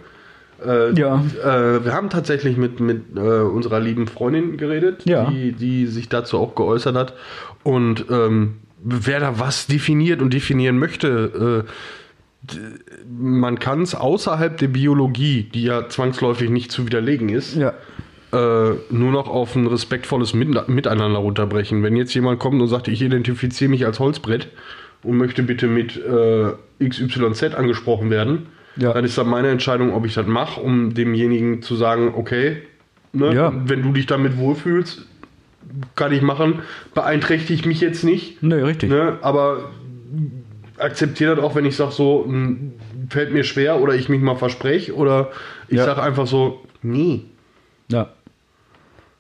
Äh, 0.67 0.93
Ja. 0.99 1.25
Äh, 1.43 1.85
wir 1.85 1.93
haben 1.93 2.11
tatsächlich 2.11 2.57
mit, 2.57 2.81
mit 2.81 3.03
äh, 3.17 3.21
unserer 3.21 3.81
lieben 3.81 4.07
Freundin 4.07 4.57
geredet, 4.57 5.03
Ja. 5.05 5.31
die, 5.31 5.53
die 5.53 5.87
sich 5.87 6.09
dazu 6.09 6.39
auch 6.39 6.55
geäußert 6.55 6.97
hat. 6.97 7.15
Und 7.63 8.07
ähm, 8.11 8.57
wer 8.83 9.21
da 9.21 9.39
was 9.39 9.67
definiert 9.67 10.21
und 10.23 10.33
definieren 10.35 10.79
möchte, 10.79 11.65
äh, 11.67 12.57
man 13.09 13.59
kann 13.59 13.83
es 13.83 13.95
außerhalb 13.95 14.57
der 14.57 14.69
Biologie, 14.69 15.45
die 15.55 15.63
ja 15.65 15.89
zwangsläufig 15.89 16.51
nicht 16.51 16.73
zu 16.73 16.87
widerlegen 16.87 17.29
ist, 17.29 17.55
Ja. 17.55 17.73
äh, 18.33 18.75
nur 18.91 19.13
noch 19.13 19.29
auf 19.29 19.55
ein 19.55 19.67
respektvolles 19.67 20.35
Mit 20.35 20.69
Miteinander 20.69 21.19
runterbrechen. 21.21 21.83
Wenn 21.85 21.95
jetzt 21.97 22.15
jemand 22.15 22.41
kommt 22.41 22.61
und 22.61 22.67
sagt, 22.69 22.89
ich 22.89 23.01
identifiziere 23.03 23.71
mich 23.71 23.87
als 23.87 24.01
Holzbrett 24.01 24.49
und 25.05 25.19
möchte 25.19 25.43
bitte 25.45 25.69
mit 25.69 25.97
äh, 25.97 26.53
XYZ 26.85 27.55
angesprochen 27.55 28.11
werden, 28.11 28.47
Ja. 28.77 28.93
dann 28.93 29.05
ist 29.05 29.19
dann 29.19 29.29
meine 29.29 29.49
Entscheidung, 29.49 29.93
ob 29.93 30.07
ich 30.07 30.15
das 30.15 30.27
mache, 30.27 30.61
um 30.61 30.95
demjenigen 30.95 31.61
zu 31.63 31.77
sagen, 31.77 32.15
okay, 32.17 32.63
ne, 33.13 33.35
Ja. 33.35 33.53
wenn 33.67 33.83
du 33.83 33.93
dich 33.93 34.07
damit 34.07 34.37
wohlfühlst, 34.39 35.07
kann 35.95 36.13
ich 36.13 36.23
machen, 36.23 36.61
beeinträchtigt 36.95 37.67
mich 37.67 37.81
jetzt 37.81 38.03
nicht. 38.05 38.43
Nö, 38.43 38.65
richtig. 38.65 38.91
Ne, 38.91 39.19
aber 39.23 39.71
akzeptiere 40.79 41.37
das 41.37 41.45
auch, 41.45 41.55
wenn 41.55 41.65
ich 41.67 41.77
sage, 41.77 41.93
so 41.93 42.25
mh, 42.27 42.57
fällt 43.11 43.33
mir 43.33 43.45
schwer 43.45 43.81
oder 43.81 43.95
ich 43.95 44.09
mich 44.09 44.21
mal 44.21 44.37
verspreche 44.37 44.95
oder 44.95 45.31
ich 45.69 45.77
Ja. 45.79 45.85
sage 45.85 46.03
einfach 46.03 46.27
so, 46.27 46.61
nee. 46.83 47.23
Ja. 47.89 48.09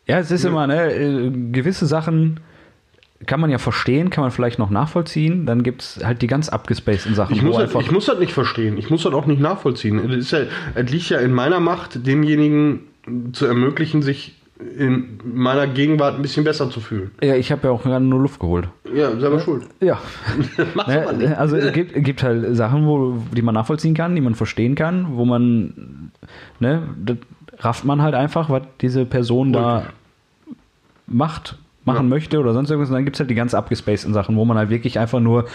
Ja, 0.06 0.18
es 0.18 0.30
ist 0.30 0.44
immer, 0.44 0.66
ne, 0.66 0.92
äh, 0.92 1.30
gewisse 1.52 1.86
Sachen 1.86 2.40
kann 3.26 3.40
man 3.40 3.50
ja 3.50 3.58
verstehen, 3.58 4.10
kann 4.10 4.22
man 4.22 4.30
vielleicht 4.30 4.58
noch 4.58 4.70
nachvollziehen. 4.70 5.46
Dann 5.46 5.62
gibt 5.62 5.82
es 5.82 6.04
halt 6.04 6.22
die 6.22 6.26
ganz 6.26 6.48
abgespaceden 6.48 7.14
Sachen. 7.14 7.34
Ich 7.34 7.42
muss, 7.42 7.56
das, 7.56 7.74
ich 7.74 7.90
muss 7.90 8.06
das 8.06 8.18
nicht 8.18 8.32
verstehen. 8.32 8.78
Ich 8.78 8.90
muss 8.90 9.02
das 9.02 9.12
auch 9.12 9.26
nicht 9.26 9.40
nachvollziehen. 9.40 9.98
Es, 10.10 10.16
ist 10.16 10.32
ja, 10.32 10.40
es 10.74 10.90
liegt 10.90 11.08
ja 11.08 11.18
in 11.18 11.32
meiner 11.32 11.60
Macht, 11.60 12.06
demjenigen 12.06 12.80
zu 13.32 13.46
ermöglichen, 13.46 14.02
sich 14.02 14.36
in 14.78 15.18
meiner 15.24 15.66
Gegenwart 15.66 16.16
ein 16.16 16.22
bisschen 16.22 16.44
besser 16.44 16.70
zu 16.70 16.80
fühlen. 16.80 17.10
ja, 17.20 17.34
ich 17.34 17.50
habe 17.50 17.66
ja 17.66 17.72
auch 17.72 17.82
gerade 17.82 18.04
nur 18.04 18.20
Luft 18.20 18.38
geholt. 18.38 18.68
Ja, 18.94 19.10
selber 19.18 19.40
schuld. 19.40 19.64
Ja. 19.80 20.00
Mach's 20.74 20.88
aber 20.88 21.12
nicht. 21.12 21.30
Ne, 21.30 21.38
also 21.38 21.56
es 21.56 21.72
gibt, 21.72 21.94
gibt 22.04 22.22
halt 22.22 22.56
Sachen, 22.56 22.86
wo, 22.86 23.18
die 23.32 23.42
man 23.42 23.54
nachvollziehen 23.54 23.94
kann, 23.94 24.14
die 24.14 24.20
man 24.20 24.34
verstehen 24.34 24.74
kann, 24.74 25.16
wo 25.16 25.24
man, 25.24 26.12
ne, 26.60 26.82
das 27.04 27.16
rafft 27.58 27.84
man 27.84 28.02
halt 28.02 28.14
einfach, 28.14 28.50
was 28.50 28.62
diese 28.80 29.04
Person 29.04 29.52
da 29.52 29.86
macht, 31.06 31.58
machen 31.84 32.04
Ja. 32.04 32.08
möchte 32.14 32.38
oder 32.40 32.52
sonst 32.52 32.70
irgendwas. 32.70 32.90
Und 32.90 32.94
dann 32.96 33.04
gibt 33.04 33.16
es 33.16 33.20
halt 33.20 33.30
die 33.30 33.34
ganz 33.34 33.54
abgespaceden 33.54 34.14
Sachen, 34.14 34.36
wo 34.36 34.44
man 34.44 34.56
halt 34.56 34.70
wirklich 34.70 34.98
einfach 34.98 35.20
nur 35.20 35.46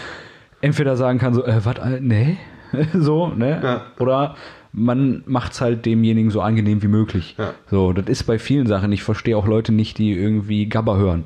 entweder 0.60 0.96
sagen 0.96 1.18
kann, 1.18 1.34
so, 1.34 1.44
äh, 1.44 1.64
was, 1.64 1.76
äh, 1.78 2.00
nee, 2.00 2.36
so, 2.94 3.28
ne? 3.28 3.60
Ja. 3.62 3.82
Oder 3.98 4.34
man 4.72 5.22
macht 5.26 5.52
es 5.52 5.60
halt 5.60 5.86
demjenigen 5.86 6.30
so 6.30 6.40
angenehm 6.42 6.82
wie 6.82 6.88
möglich. 6.88 7.36
Ja. 7.38 7.54
So, 7.70 7.92
das 7.92 8.06
ist 8.06 8.24
bei 8.24 8.38
vielen 8.38 8.66
Sachen. 8.66 8.92
Ich 8.92 9.02
verstehe 9.02 9.36
auch 9.36 9.46
Leute 9.46 9.72
nicht, 9.72 9.98
die 9.98 10.12
irgendwie 10.12 10.68
Gabber 10.68 10.98
hören. 10.98 11.24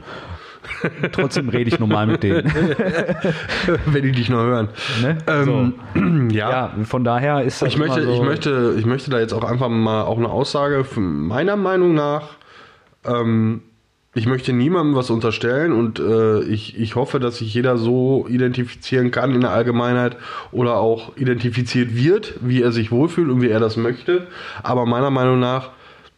Trotzdem 1.12 1.48
rede 1.48 1.68
ich 1.68 1.80
normal 1.80 2.06
mit 2.06 2.22
denen. 2.22 2.44
Wenn 3.86 4.02
die 4.04 4.12
dich 4.12 4.28
noch 4.28 4.42
hören. 4.42 4.68
Ne? 5.02 5.18
Ähm, 5.26 6.28
ja. 6.30 6.50
Ja, 6.50 6.84
von 6.84 7.02
daher 7.02 7.42
ist 7.42 7.62
das 7.62 7.68
Ich 7.70 7.78
möchte, 7.78 8.02
so, 8.02 8.12
ich, 8.12 8.22
möchte, 8.22 8.74
ich 8.78 8.86
möchte 8.86 9.10
da 9.10 9.18
jetzt 9.18 9.32
auch 9.32 9.42
einfach 9.42 9.68
mal 9.68 10.02
auch 10.02 10.18
eine 10.18 10.28
Aussage 10.28 10.84
von 10.84 11.26
meiner 11.26 11.56
Meinung 11.56 11.94
nach. 11.94 12.28
Ähm, 13.04 13.62
ich 14.14 14.26
möchte 14.26 14.52
niemandem 14.52 14.94
was 14.94 15.08
unterstellen 15.08 15.72
und 15.72 15.98
äh, 15.98 16.42
ich, 16.42 16.78
ich 16.78 16.96
hoffe, 16.96 17.18
dass 17.18 17.38
sich 17.38 17.54
jeder 17.54 17.78
so 17.78 18.26
identifizieren 18.28 19.10
kann 19.10 19.34
in 19.34 19.40
der 19.40 19.52
Allgemeinheit 19.52 20.16
oder 20.50 20.76
auch 20.76 21.16
identifiziert 21.16 21.94
wird, 21.96 22.34
wie 22.42 22.60
er 22.60 22.72
sich 22.72 22.90
wohlfühlt 22.90 23.30
und 23.30 23.40
wie 23.40 23.48
er 23.48 23.60
das 23.60 23.78
möchte. 23.78 24.26
Aber 24.62 24.84
meiner 24.84 25.10
Meinung 25.10 25.40
nach 25.40 25.70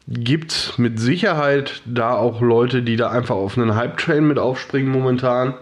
gibt 0.09 0.53
es 0.53 0.79
mit 0.79 0.99
Sicherheit 0.99 1.83
da 1.85 2.15
auch 2.15 2.41
Leute, 2.41 2.83
die 2.83 2.97
da 2.97 3.11
einfach 3.11 3.37
auf 3.37 3.57
einen 3.57 3.77
Hype-Train 3.77 4.27
mit 4.27 4.41
aufspringen 4.41 4.91
momentan 4.91 5.55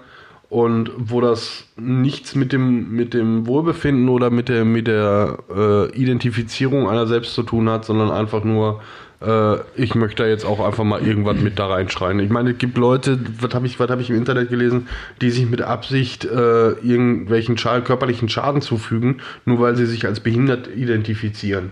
und 0.49 0.91
wo 0.97 1.21
das 1.21 1.67
nichts 1.77 2.35
mit 2.35 2.53
dem, 2.53 2.91
mit 2.93 3.13
dem 3.13 3.47
Wohlbefinden 3.47 4.09
oder 4.09 4.31
mit 4.31 4.49
der, 4.49 4.65
mit 4.65 4.87
der 4.87 5.39
äh, 5.55 5.91
Identifizierung 5.97 6.89
einer 6.89 7.07
selbst 7.07 7.35
zu 7.35 7.43
tun 7.43 7.69
hat, 7.69 7.85
sondern 7.85 8.11
einfach 8.11 8.43
nur, 8.43 8.81
äh, 9.25 9.59
ich 9.77 9.95
möchte 9.95 10.23
da 10.23 10.29
jetzt 10.29 10.45
auch 10.45 10.65
einfach 10.65 10.85
mal 10.85 11.07
irgendwas 11.07 11.39
mit 11.41 11.59
da 11.59 11.67
reinschreien. 11.67 12.19
Ich 12.21 12.31
meine, 12.31 12.51
es 12.53 12.59
gibt 12.59 12.77
Leute, 12.77 13.19
was 13.41 13.55
habe 13.55 13.67
ich, 13.67 13.79
was 13.79 13.91
hab 13.91 14.01
ich 14.01 14.11
im 14.11 14.17
Internet 14.17 14.51
gelesen, 14.51 14.89
die 15.21 15.31
sich 15.31 15.49
mit 15.49 15.63
Absicht 15.63 16.25
äh, 16.25 16.71
irgendwelchen 16.71 17.59
Schaden, 17.59 17.85
körperlichen 17.85 18.29
Schaden 18.29 18.63
zufügen, 18.63 19.21
nur 19.45 19.61
weil 19.61 19.77
sie 19.77 19.87
sich 19.87 20.07
als 20.07 20.21
behindert 20.21 20.69
identifizieren. 20.75 21.71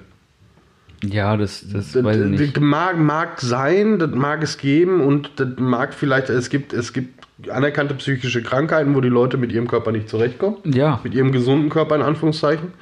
Ja, 1.03 1.37
das, 1.37 1.65
das 1.73 1.93
Das, 1.93 2.05
weiß 2.05 2.17
ich 2.17 2.41
nicht. 2.41 2.61
mag, 2.61 2.99
mag 2.99 3.41
sein, 3.41 3.99
das 3.99 4.11
mag 4.11 4.43
es 4.43 4.59
geben 4.59 5.01
und 5.01 5.31
das 5.37 5.49
mag 5.59 5.95
vielleicht, 5.95 6.29
es 6.29 6.51
gibt, 6.51 6.73
es 6.75 6.93
gibt 6.93 7.49
anerkannte 7.49 7.95
psychische 7.95 8.43
Krankheiten, 8.43 8.95
wo 8.95 9.01
die 9.01 9.09
Leute 9.09 9.39
mit 9.39 9.51
ihrem 9.51 9.67
Körper 9.67 9.93
nicht 9.93 10.09
zurechtkommen. 10.11 10.59
Ja, 10.65 11.01
Mit 11.03 11.15
ihrem 11.15 11.33
gesunden 11.33 11.71
Körper 11.71 11.97
in 11.97 12.03
Anführungszeichen. 12.03 12.73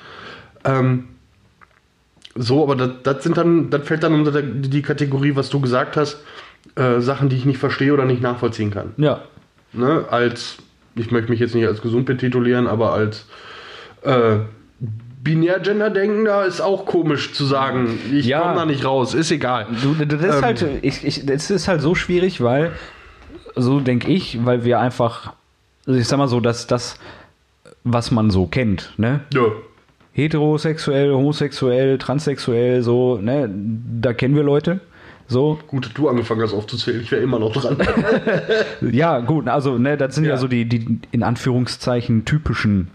Ähm, 0.65 1.05
so, 2.39 2.63
aber 2.63 2.77
das, 2.77 2.91
das 3.03 3.23
sind 3.25 3.37
dann, 3.37 3.69
das 3.71 3.87
fällt 3.87 4.03
dann 4.05 4.15
unter 4.15 4.41
die 4.43 4.69
die 4.71 4.83
Kategorie, 4.83 5.35
was 5.37 5.51
du 5.51 5.61
gesagt 5.61 5.97
hast, 5.97 6.19
äh, 6.77 7.01
Sachen, 7.01 7.29
die 7.29 7.37
ich 7.37 7.45
nicht 7.45 7.59
verstehe 7.59 7.93
oder 7.93 8.05
nicht 8.05 8.23
nachvollziehen 8.23 8.71
kann. 8.71 8.93
ja. 8.97 9.21
Ne? 9.75 10.07
Als, 10.11 10.57
ich 10.95 11.11
möchte 11.11 11.31
mich 11.31 11.41
jetzt 11.41 11.55
nicht 11.55 11.67
als 11.67 11.83
gesund 11.83 12.07
betitulieren, 12.07 12.67
aber 12.67 12.93
als 12.95 13.27
äh, 14.03 14.37
Binär-Gender-Denkender 15.23 16.47
ist 16.47 16.61
auch 16.61 16.87
komisch 16.87 17.33
zu 17.35 17.45
sagen, 17.45 17.99
ich 18.13 18.27
Ja. 18.27 18.41
komme 18.41 18.55
da 18.55 18.65
nicht 18.67 18.85
raus, 18.85 19.15
ist 19.15 19.31
egal. 19.31 19.67
Du, 19.83 19.95
das 20.05 20.23
ist 20.23 20.37
Ähm. 20.37 20.43
halt, 20.43 20.67
ich, 20.83 21.05
ich, 21.05 21.27
das 21.27 21.51
ist 21.51 21.69
halt 21.69 21.81
so 21.83 21.95
schwierig, 21.95 22.41
weil, 22.41 22.73
so 23.57 23.81
denke 23.81 24.09
ich, 24.11 24.45
weil 24.45 24.65
wir 24.65 24.81
einfach, 24.81 25.33
also 25.87 25.99
ich 25.99 26.09
sag 26.09 26.17
mal 26.19 26.29
so, 26.29 26.41
dass 26.41 26.67
das, 26.67 26.99
was 27.85 28.11
man 28.11 28.31
so 28.31 28.47
kennt, 28.47 28.93
ne? 28.97 29.21
Ja. 29.35 29.43
Heterosexuell, 30.19 31.13
homosexuell, 31.13 31.97
transsexuell, 31.97 32.83
so, 32.83 33.19
ne? 33.19 33.49
Da 34.01 34.13
kennen 34.13 34.35
wir 34.35 34.43
Leute. 34.43 34.81
So, 35.29 35.61
Gut, 35.69 35.87
dass 35.87 35.93
du 35.95 36.09
angefangen 36.09 36.43
hast 36.43 36.55
aufzuzählen, 36.55 37.01
ich 37.03 37.13
wäre 37.13 37.23
immer 37.23 37.39
noch 37.39 37.53
dran. 37.53 37.77
ja, 38.91 39.21
gut, 39.21 39.47
also, 39.47 39.79
ne, 39.79 39.97
das 39.97 40.17
sind 40.17 40.25
ja, 40.25 40.31
Ja. 40.31 40.37
so 40.37 40.49
die, 40.49 40.65
die 40.65 40.99
in 41.13 41.23
Anführungszeichen 41.23 42.25
typischen 42.25 42.89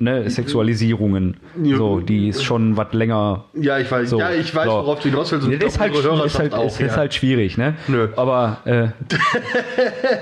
ne, 0.00 0.28
Sexualisierungen. 0.28 1.36
Ja. 1.62 1.76
So, 1.76 2.00
die 2.00 2.28
ist 2.30 2.42
schon 2.42 2.76
was 2.76 2.92
länger 2.92 3.44
ja, 3.54 3.78
ich 3.78 3.88
weiß, 3.88 4.10
So, 4.10 4.18
ja, 4.18 4.32
ich 4.32 4.52
weiß 4.52 4.64
so. 4.64 4.72
worauf 4.72 4.98
du 4.98 5.10
hinaus 5.10 5.30
willst. 5.30 5.46
das 5.46 5.74
ist 5.74 5.78
halt, 5.78 5.94
ist 5.94 6.38
halt, 6.40 6.54
ist, 6.54 6.80
ist 6.80 6.80
ja. 6.80 6.96
halt 6.96 7.14
schwierig, 7.14 7.56
ne? 7.56 7.76
Nö. 7.86 8.08
Aber 8.16 8.58
äh, 8.64 8.88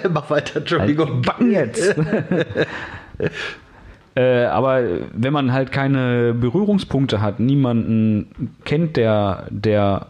Mach 0.12 0.28
weiter, 0.28 0.58
Entschuldigung. 0.58 1.22
Backen 1.22 1.50
jetzt! 1.50 1.94
äh, 4.14 4.44
aber 4.44 4.82
wenn 5.12 5.32
man 5.32 5.52
halt 5.52 5.72
keine 5.72 6.34
Berührungspunkte 6.34 7.20
hat, 7.20 7.40
niemanden 7.40 8.50
kennt, 8.64 8.96
der, 8.96 9.46
der 9.50 10.06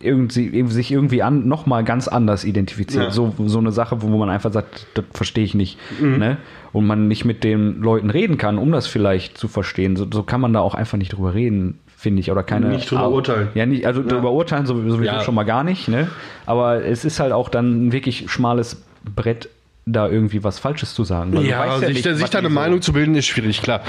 irgendwie, 0.00 0.64
sich 0.68 0.92
irgendwie 0.92 1.22
an, 1.22 1.48
nochmal 1.48 1.84
ganz 1.84 2.08
anders 2.08 2.44
identifiziert. 2.44 3.04
Ja. 3.04 3.10
So, 3.10 3.34
so 3.46 3.58
eine 3.58 3.72
Sache, 3.72 4.00
wo 4.00 4.08
man 4.16 4.30
einfach 4.30 4.52
sagt, 4.52 4.86
das 4.94 5.04
verstehe 5.12 5.44
ich 5.44 5.54
nicht. 5.54 5.78
Ne? 6.00 6.36
Und 6.72 6.86
man 6.86 7.08
nicht 7.08 7.24
mit 7.24 7.42
den 7.44 7.80
Leuten 7.80 8.10
reden 8.10 8.38
kann, 8.38 8.58
um 8.58 8.70
das 8.70 8.86
vielleicht 8.86 9.36
zu 9.38 9.48
verstehen. 9.48 9.96
So, 9.96 10.06
so 10.10 10.22
kann 10.22 10.40
man 10.40 10.52
da 10.52 10.60
auch 10.60 10.74
einfach 10.74 10.98
nicht 10.98 11.14
drüber 11.14 11.34
reden, 11.34 11.80
finde 11.96 12.20
ich. 12.20 12.30
Oder 12.30 12.44
keine. 12.44 12.68
Nicht 12.68 12.90
drüber 12.90 13.10
urteilen. 13.10 13.48
Ja, 13.54 13.66
nicht, 13.66 13.86
also 13.86 14.02
drüber 14.02 14.30
urteilen 14.30 14.66
sowieso 14.66 15.02
Ja. 15.02 15.20
schon 15.22 15.34
mal 15.34 15.44
gar 15.44 15.64
nicht. 15.64 15.88
Ne? 15.88 16.08
Aber 16.46 16.84
es 16.84 17.04
ist 17.04 17.18
halt 17.18 17.32
auch 17.32 17.48
dann 17.48 17.88
ein 17.88 17.92
wirklich 17.92 18.30
schmales 18.30 18.82
Brett, 19.16 19.48
da 19.92 20.08
irgendwie 20.08 20.42
was 20.44 20.58
Falsches 20.58 20.94
zu 20.94 21.04
sagen. 21.04 21.32
Weil 21.34 21.44
Ja, 21.46 21.60
weißt 21.66 21.86
sich, 21.86 22.04
nicht, 22.04 22.16
sich 22.16 22.30
da 22.30 22.38
eine 22.38 22.48
Meinung 22.48 22.82
zu 22.82 22.92
bilden, 22.92 23.14
ist 23.14 23.26
schwierig, 23.26 23.62
klar. 23.62 23.82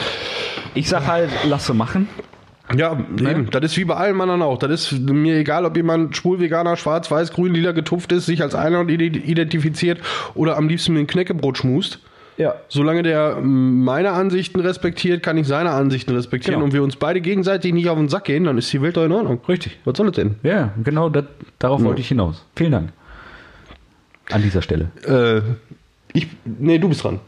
Ich 0.75 0.89
sag 0.89 1.07
halt, 1.07 1.29
lasse 1.47 1.73
machen. 1.73 2.07
Ja, 2.77 2.93
eben. 3.19 3.49
Das 3.49 3.63
ist 3.63 3.77
wie 3.77 3.85
bei 3.85 3.95
allen 3.95 4.21
anderen 4.21 4.43
auch. 4.43 4.59
Das 4.59 4.91
ist 4.91 4.99
mir 4.99 5.37
egal, 5.37 5.65
ob 5.65 5.75
jemand 5.75 6.15
schwul, 6.15 6.39
veganer, 6.39 6.77
schwarz, 6.77 7.09
weiß, 7.09 7.31
grün, 7.33 7.53
lila 7.53 7.71
getupft 7.71 8.11
ist, 8.11 8.27
sich 8.27 8.43
als 8.43 8.53
ide- 8.53 9.05
identifiziert 9.17 9.99
oder 10.35 10.55
am 10.55 10.67
liebsten 10.69 10.93
mit 10.93 10.99
einem 10.99 11.07
Knäckebrot 11.07 11.57
schmust. 11.57 11.99
Ja. 12.37 12.53
Solange 12.69 13.01
der 13.03 13.37
meine 13.41 14.11
Ansichten 14.11 14.59
respektiert, 14.61 15.23
kann 15.23 15.35
ich 15.37 15.47
seine 15.47 15.71
Ansichten 15.71 16.13
respektieren 16.15 16.55
Genau. 16.59 16.65
und 16.65 16.73
wir 16.73 16.83
uns 16.83 16.95
beide 16.95 17.21
gegenseitig 17.21 17.73
nicht 17.73 17.89
auf 17.89 17.97
den 17.97 18.07
Sack 18.07 18.25
gehen, 18.25 18.43
dann 18.45 18.57
ist 18.57 18.71
die 18.71 18.81
Welt 18.81 18.95
doch 18.95 19.03
in 19.03 19.11
Ordnung. 19.11 19.41
Richtig. 19.49 19.77
Was 19.83 19.97
soll 19.97 20.05
das 20.05 20.15
denn? 20.15 20.35
Ja, 20.43 20.71
genau 20.83 21.09
das, 21.09 21.25
darauf 21.57 21.83
wollte 21.83 21.99
ich 22.01 22.07
hinaus. 22.07 22.45
Vielen 22.55 22.71
Dank. 22.71 22.89
An 24.31 24.41
dieser 24.43 24.61
Stelle. 24.61 24.89
Äh, 25.05 25.41
ich. 26.13 26.27
Nee, 26.45 26.77
du 26.79 26.89
bist 26.89 27.03
dran. 27.03 27.19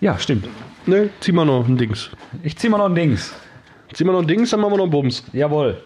Ja, 0.00 0.18
stimmt. 0.18 0.46
Ne, 0.86 1.10
zieh 1.20 1.32
mal 1.32 1.44
noch 1.44 1.66
ein 1.66 1.76
Dings. 1.76 2.10
Ich 2.42 2.56
zieh 2.56 2.68
mal 2.68 2.78
noch 2.78 2.86
ein 2.86 2.94
Dings. 2.94 3.32
Zieh 3.92 4.04
mal 4.04 4.12
noch 4.12 4.20
ein 4.22 4.26
Dings, 4.26 4.50
dann 4.50 4.60
machen 4.60 4.72
wir 4.72 4.76
noch 4.78 4.84
einen 4.84 4.90
Bums. 4.92 5.22
Jawohl. 5.32 5.80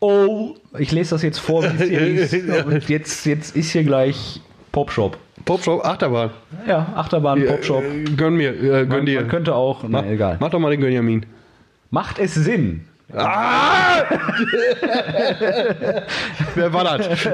Oh, 0.00 0.54
ich 0.78 0.90
lese 0.90 1.10
das 1.10 1.22
jetzt 1.22 1.38
vor, 1.38 1.62
wie 1.62 1.66
es 1.82 1.88
hier 1.88 2.00
ist. 2.76 2.88
Jetzt, 2.88 3.24
jetzt 3.24 3.54
ist 3.56 3.70
hier 3.70 3.84
gleich 3.84 4.40
Popshop. 4.72 5.16
Popshop, 5.44 5.84
Achterbahn. 5.84 6.30
Ja, 6.66 6.92
Achterbahn, 6.96 7.44
Popshop. 7.46 7.84
Äh, 7.84 8.04
gönn 8.16 8.34
mir, 8.34 8.50
äh, 8.50 8.60
gönn 8.84 8.88
Man, 8.88 9.06
dir. 9.06 9.20
man 9.20 9.30
könnte 9.30 9.54
auch, 9.54 9.82
na, 9.84 10.02
mach, 10.02 10.06
egal. 10.06 10.36
mach 10.40 10.50
doch 10.50 10.58
mal 10.58 10.70
den 10.70 10.80
Gönjamin. 10.80 11.26
Macht 11.90 12.18
es 12.18 12.34
Sinn? 12.34 12.86
Ah! 13.14 14.04
Wer 16.54 16.72
war 16.72 16.84
das? 16.84 17.26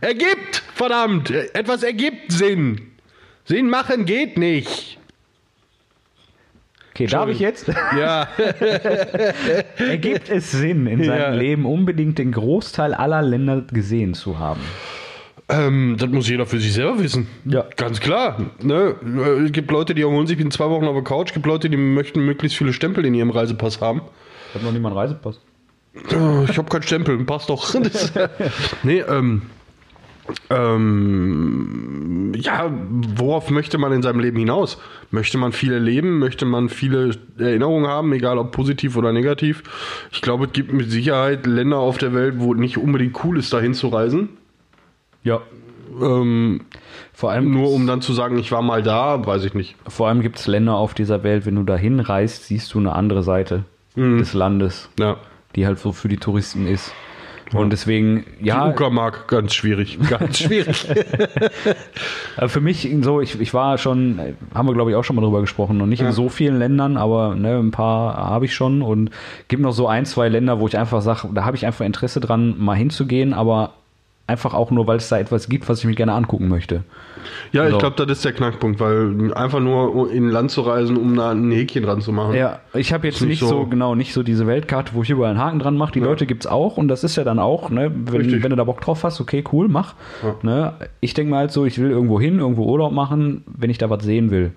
ergibt, 0.00 0.62
verdammt. 0.74 1.30
Etwas 1.30 1.82
ergibt 1.82 2.32
Sinn. 2.32 2.92
Sinn 3.44 3.68
machen 3.68 4.04
geht 4.06 4.38
nicht. 4.38 4.98
Okay, 6.92 7.06
darf 7.08 7.28
ich 7.28 7.40
jetzt? 7.40 7.68
Ja, 7.98 8.26
Ergibt 9.78 10.30
es 10.30 10.50
Sinn, 10.50 10.86
in 10.86 11.04
seinem 11.04 11.20
Ja. 11.20 11.28
Leben 11.28 11.66
unbedingt 11.66 12.16
den 12.16 12.32
Großteil 12.32 12.94
aller 12.94 13.20
Länder 13.20 13.60
gesehen 13.70 14.14
zu 14.14 14.38
haben? 14.38 14.62
Ähm, 15.48 15.96
das 15.98 16.10
muss 16.10 16.28
jeder 16.28 16.44
für 16.46 16.58
sich 16.58 16.72
selber 16.72 16.98
wissen. 16.98 17.28
Ja. 17.44 17.66
Ganz 17.76 18.00
klar. 18.00 18.50
Ne? 18.60 18.96
Es 19.44 19.52
gibt 19.52 19.70
Leute, 19.70 19.94
die 19.94 20.02
erholen 20.02 20.26
sich 20.26 20.40
in 20.40 20.50
zwei 20.50 20.68
Wochen 20.70 20.84
auf 20.86 20.94
der 20.94 21.04
Couch. 21.04 21.28
Es 21.28 21.34
gibt 21.34 21.46
Leute, 21.46 21.70
die 21.70 21.76
möchten 21.76 22.24
möglichst 22.24 22.58
viele 22.58 22.72
Stempel 22.72 23.04
in 23.04 23.14
ihrem 23.14 23.30
Reisepass 23.30 23.80
haben. 23.80 24.02
Hat 24.54 24.62
noch 24.62 24.72
niemand 24.72 24.96
Reisepass? 24.96 25.40
Oh, 26.12 26.44
ich 26.48 26.58
habe 26.58 26.68
keinen 26.68 26.82
Stempel, 26.82 27.16
passt 27.24 27.48
doch. 27.48 27.74
Das, 27.80 28.12
nee, 28.82 29.00
ähm, 29.00 29.42
ähm, 30.50 32.32
ja, 32.34 32.70
worauf 33.16 33.50
möchte 33.50 33.78
man 33.78 33.92
in 33.92 34.02
seinem 34.02 34.18
Leben 34.18 34.38
hinaus? 34.38 34.78
Möchte 35.12 35.38
man 35.38 35.52
viel 35.52 35.72
erleben? 35.72 36.18
Möchte 36.18 36.44
man 36.44 36.68
viele 36.68 37.12
Erinnerungen 37.38 37.86
haben, 37.86 38.12
egal 38.12 38.38
ob 38.38 38.50
positiv 38.50 38.96
oder 38.96 39.12
negativ? 39.12 39.62
Ich 40.10 40.22
glaube, 40.22 40.46
es 40.46 40.52
gibt 40.52 40.72
mit 40.72 40.90
Sicherheit 40.90 41.46
Länder 41.46 41.78
auf 41.78 41.98
der 41.98 42.12
Welt, 42.14 42.34
wo 42.38 42.52
es 42.52 42.58
nicht 42.58 42.78
unbedingt 42.78 43.22
cool 43.24 43.38
ist, 43.38 43.52
dahin 43.52 43.74
zu 43.74 43.88
reisen. 43.88 44.30
Ja. 45.26 45.40
Ähm, 46.00 46.60
Vor 47.12 47.30
allem, 47.30 47.50
nur 47.52 47.72
um 47.72 47.86
dann 47.86 48.00
zu 48.00 48.12
sagen, 48.12 48.38
ich 48.38 48.52
war 48.52 48.62
mal 48.62 48.82
da, 48.82 49.26
weiß 49.26 49.44
ich 49.44 49.54
nicht. 49.54 49.74
vor 49.88 50.08
allem 50.08 50.20
gibt 50.22 50.38
es 50.38 50.46
Länder 50.46 50.74
auf 50.74 50.94
dieser 50.94 51.22
Welt, 51.24 51.46
wenn 51.46 51.54
du 51.56 51.62
dahin 51.62 52.00
reist, 52.00 52.44
siehst 52.44 52.72
du 52.74 52.78
eine 52.78 52.92
andere 52.94 53.22
Seite 53.22 53.64
des 53.96 54.34
Landes, 54.34 54.88
Ja. 55.00 55.16
die 55.54 55.66
halt 55.66 55.78
so 55.78 55.92
für 55.92 56.08
die 56.08 56.18
Touristen 56.18 56.66
ist. 56.66 56.92
Und 57.54 57.70
deswegen, 57.70 58.24
ja, 58.40 58.66
Die 58.66 58.72
Uckermark, 58.72 59.26
ganz 59.28 59.54
schwierig. 59.54 59.98
Ganz 60.10 60.38
schwierig. 60.40 60.86
für 62.48 62.60
mich 62.60 62.88
so, 63.02 63.20
ich, 63.20 63.40
ich 63.40 63.54
war 63.54 63.78
schon, 63.78 64.20
haben 64.54 64.68
wir 64.68 64.74
glaube 64.74 64.90
ich 64.90 64.96
auch 64.96 65.04
schon 65.04 65.16
mal 65.16 65.22
drüber 65.22 65.40
gesprochen, 65.40 65.76
noch 65.78 65.86
nicht 65.86 66.02
in 66.02 66.12
so 66.12 66.28
vielen 66.28 66.58
Ländern, 66.58 66.96
aber 66.96 67.34
ne, 67.36 67.56
ein 67.58 67.70
paar 67.70 68.16
habe 68.16 68.44
ich 68.44 68.54
schon 68.54 68.82
und 68.82 69.10
gibt 69.48 69.62
noch 69.62 69.72
so 69.72 69.86
ein, 69.88 70.04
zwei 70.06 70.28
Länder, 70.28 70.60
wo 70.60 70.66
ich 70.66 70.76
einfach 70.76 71.00
sage, 71.02 71.28
da 71.32 71.44
habe 71.44 71.56
ich 71.56 71.64
einfach 71.66 71.84
Interesse 71.84 72.20
dran, 72.20 72.56
mal 72.58 72.74
hinzugehen, 72.76 73.32
aber 73.32 73.74
einfach 74.28 74.54
auch 74.54 74.70
nur, 74.72 74.86
weil 74.88 74.96
es 74.96 75.08
da 75.08 75.18
etwas 75.18 75.48
gibt, 75.48 75.68
was 75.68 75.78
ich 75.80 75.84
mir 75.84 75.94
gerne 75.94 76.12
angucken 76.12 76.48
möchte. 76.48 76.82
Ja, 77.52 77.64
ich 77.66 77.72
So. 77.72 77.78
glaube, 77.78 77.94
das 78.04 78.18
ist 78.18 78.24
der 78.24 78.32
Knackpunkt, 78.32 78.80
weil 78.80 79.32
einfach 79.34 79.60
nur 79.60 80.10
in 80.10 80.26
ein 80.26 80.30
Land 80.30 80.50
zu 80.50 80.62
reisen, 80.62 80.96
um 80.96 81.14
da 81.16 81.30
ein 81.30 81.50
Häkchen 81.52 81.84
dran 81.84 82.00
zu 82.00 82.12
machen. 82.12 82.34
Ja, 82.34 82.58
ich 82.74 82.92
habe 82.92 83.06
jetzt 83.06 83.20
nicht 83.20 83.28
nicht 83.30 83.40
so, 83.40 83.46
so- 83.48 83.66
genau, 83.66 83.94
nicht 83.94 84.12
so 84.12 84.22
diese 84.24 84.46
Weltkarte, 84.48 84.94
wo 84.94 85.02
ich 85.02 85.10
überall 85.10 85.30
einen 85.30 85.38
Haken 85.40 85.58
dran 85.60 85.76
mache. 85.76 85.92
Die 85.92 86.00
Leute 86.00 86.26
gibt's 86.26 86.46
auch 86.46 86.76
und 86.76 86.88
das 86.88 87.04
ist 87.04 87.14
ja 87.16 87.22
dann 87.24 87.38
auch, 87.38 87.70
ne, 87.70 87.92
wenn, 87.94 88.20
Richtig. 88.22 88.42
wenn 88.42 88.50
du 88.50 88.56
da 88.56 88.64
Bock 88.64 88.80
drauf 88.80 89.04
hast, 89.04 89.20
okay, 89.20 89.44
cool, 89.52 89.68
mach. 89.68 89.94
Ne, 90.42 90.72
ich 91.00 91.14
denke 91.14 91.30
mal 91.30 91.38
halt 91.38 91.52
so, 91.52 91.64
ich 91.64 91.78
will 91.80 91.90
irgendwo 91.90 92.20
hin, 92.20 92.38
irgendwo 92.40 92.64
Urlaub 92.64 92.92
machen, 92.92 93.44
wenn 93.46 93.70
ich 93.70 93.78
da 93.78 93.90
was 93.90 94.02
sehen 94.04 94.30
will. 94.32 94.52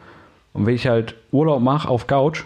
Und 0.53 0.65
wenn 0.65 0.73
ich 0.73 0.87
halt 0.87 1.15
Urlaub 1.31 1.61
mache 1.61 1.87
auf 1.89 2.07
Couch, 2.07 2.43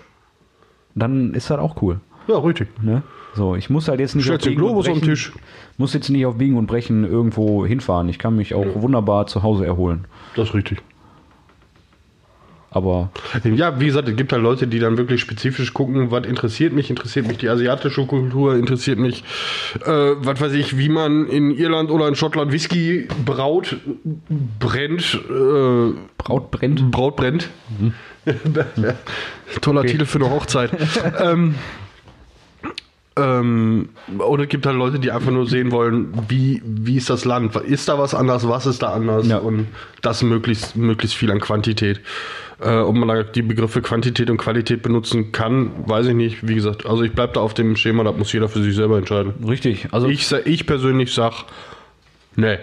dann 0.96 1.34
ist 1.34 1.50
das 1.50 1.60
auch 1.60 1.82
cool. 1.82 2.00
Ja, 2.28 2.38
richtig. 2.38 2.68
Ne? 2.82 3.02
So, 3.36 3.56
ich 3.56 3.70
muss 3.70 3.88
halt 3.88 4.00
jetzt 4.00 4.16
nicht 4.16 4.26
Stellst 4.26 4.46
den 4.46 4.56
Globus 4.56 4.86
Brechen- 4.86 5.02
Tisch. 5.02 5.32
Muss 5.78 5.94
jetzt 5.94 6.10
nicht 6.10 6.26
auf 6.26 6.38
Biegen 6.38 6.56
und 6.58 6.68
Brechen 6.68 7.04
irgendwo 7.04 7.66
hinfahren. 7.66 8.08
Ich 8.10 8.20
kann 8.20 8.36
mich 8.36 8.54
auch 8.54 8.66
wunderbar 8.76 9.26
zu 9.28 9.42
Hause 9.42 9.66
erholen. 9.66 10.06
Das 10.36 10.50
ist 10.50 10.54
richtig. 10.54 10.82
Aber 12.70 13.12
Ja, 13.44 13.80
wie 13.80 13.86
gesagt, 13.86 14.08
es 14.08 14.16
gibt 14.16 14.34
halt 14.34 14.42
Leute, 14.42 14.66
die 14.66 14.80
dann 14.80 14.98
wirklich 14.98 15.22
spezifisch 15.22 15.76
gucken, 15.76 16.10
was 16.10 16.26
interessiert 16.26 16.74
mich, 16.74 16.90
interessiert 16.90 17.28
mich 17.28 17.38
die 17.38 17.48
asiatische 17.48 18.04
Kultur, 18.08 18.56
interessiert 18.56 18.98
mich, 18.98 19.24
äh, 19.86 19.92
was 20.18 20.42
weiß 20.42 20.54
ich, 20.54 20.76
wie 20.76 20.90
man 20.90 21.28
in 21.28 21.52
Irland 21.52 21.92
oder 21.92 22.08
in 22.08 22.16
Schottland 22.16 22.52
Whisky 22.52 23.08
braut, 23.26 23.78
brennt, 24.60 25.20
äh, 25.30 25.94
Braut 26.18 26.50
brennt. 26.50 26.90
Braut 26.90 27.16
brennt. 27.16 27.50
Toller 29.62 29.84
Titel 29.84 30.06
für 30.06 30.20
eine 30.20 30.32
Hochzeit. 30.32 30.72
ähm, 31.24 31.56
ähm, 33.16 33.90
oder 34.18 34.44
es 34.44 34.50
gibt 34.50 34.66
halt 34.66 34.76
Leute, 34.76 35.00
die 35.00 35.12
einfach 35.12 35.32
nur 35.32 35.48
sehen 35.48 35.72
wollen, 35.72 36.14
wie, 36.30 36.62
wie 36.66 36.98
ist 36.98 37.10
das 37.10 37.26
Land? 37.26 37.56
Ist 37.56 37.88
da 37.88 38.00
was 38.00 38.16
anders? 38.16 38.48
Was 38.48 38.66
ist 38.66 38.82
da 38.82 38.94
anders? 38.94 39.28
Ja. 39.28 39.38
Und 39.38 39.68
das 40.02 40.24
möglichst, 40.24 40.76
möglichst 40.76 41.16
viel 41.16 41.30
an 41.32 41.40
Quantität. 41.40 42.02
Äh, 42.60 42.78
ob 42.78 42.96
man 42.96 43.08
da 43.10 43.24
die 43.24 43.42
Begriffe 43.42 43.82
Quantität 43.82 44.30
und 44.30 44.38
Qualität 44.38 44.82
benutzen 44.82 45.32
kann, 45.32 45.72
weiß 45.88 46.08
ich 46.08 46.16
nicht. 46.16 46.48
Wie 46.48 46.56
gesagt, 46.56 46.86
also 46.86 47.04
ich 47.04 47.12
bleibe 47.12 47.34
da 47.34 47.42
auf 47.42 47.54
dem 47.54 47.76
Schema, 47.76 48.04
das 48.04 48.16
muss 48.18 48.34
jeder 48.34 48.50
für 48.50 48.64
sich 48.64 48.76
selber 48.76 48.98
entscheiden. 48.98 49.34
Richtig. 49.48 49.88
Also 49.92 50.08
Ich, 50.08 50.32
ich 50.32 50.66
persönlich 50.66 51.14
sag, 51.14 51.46
nee. 52.36 52.58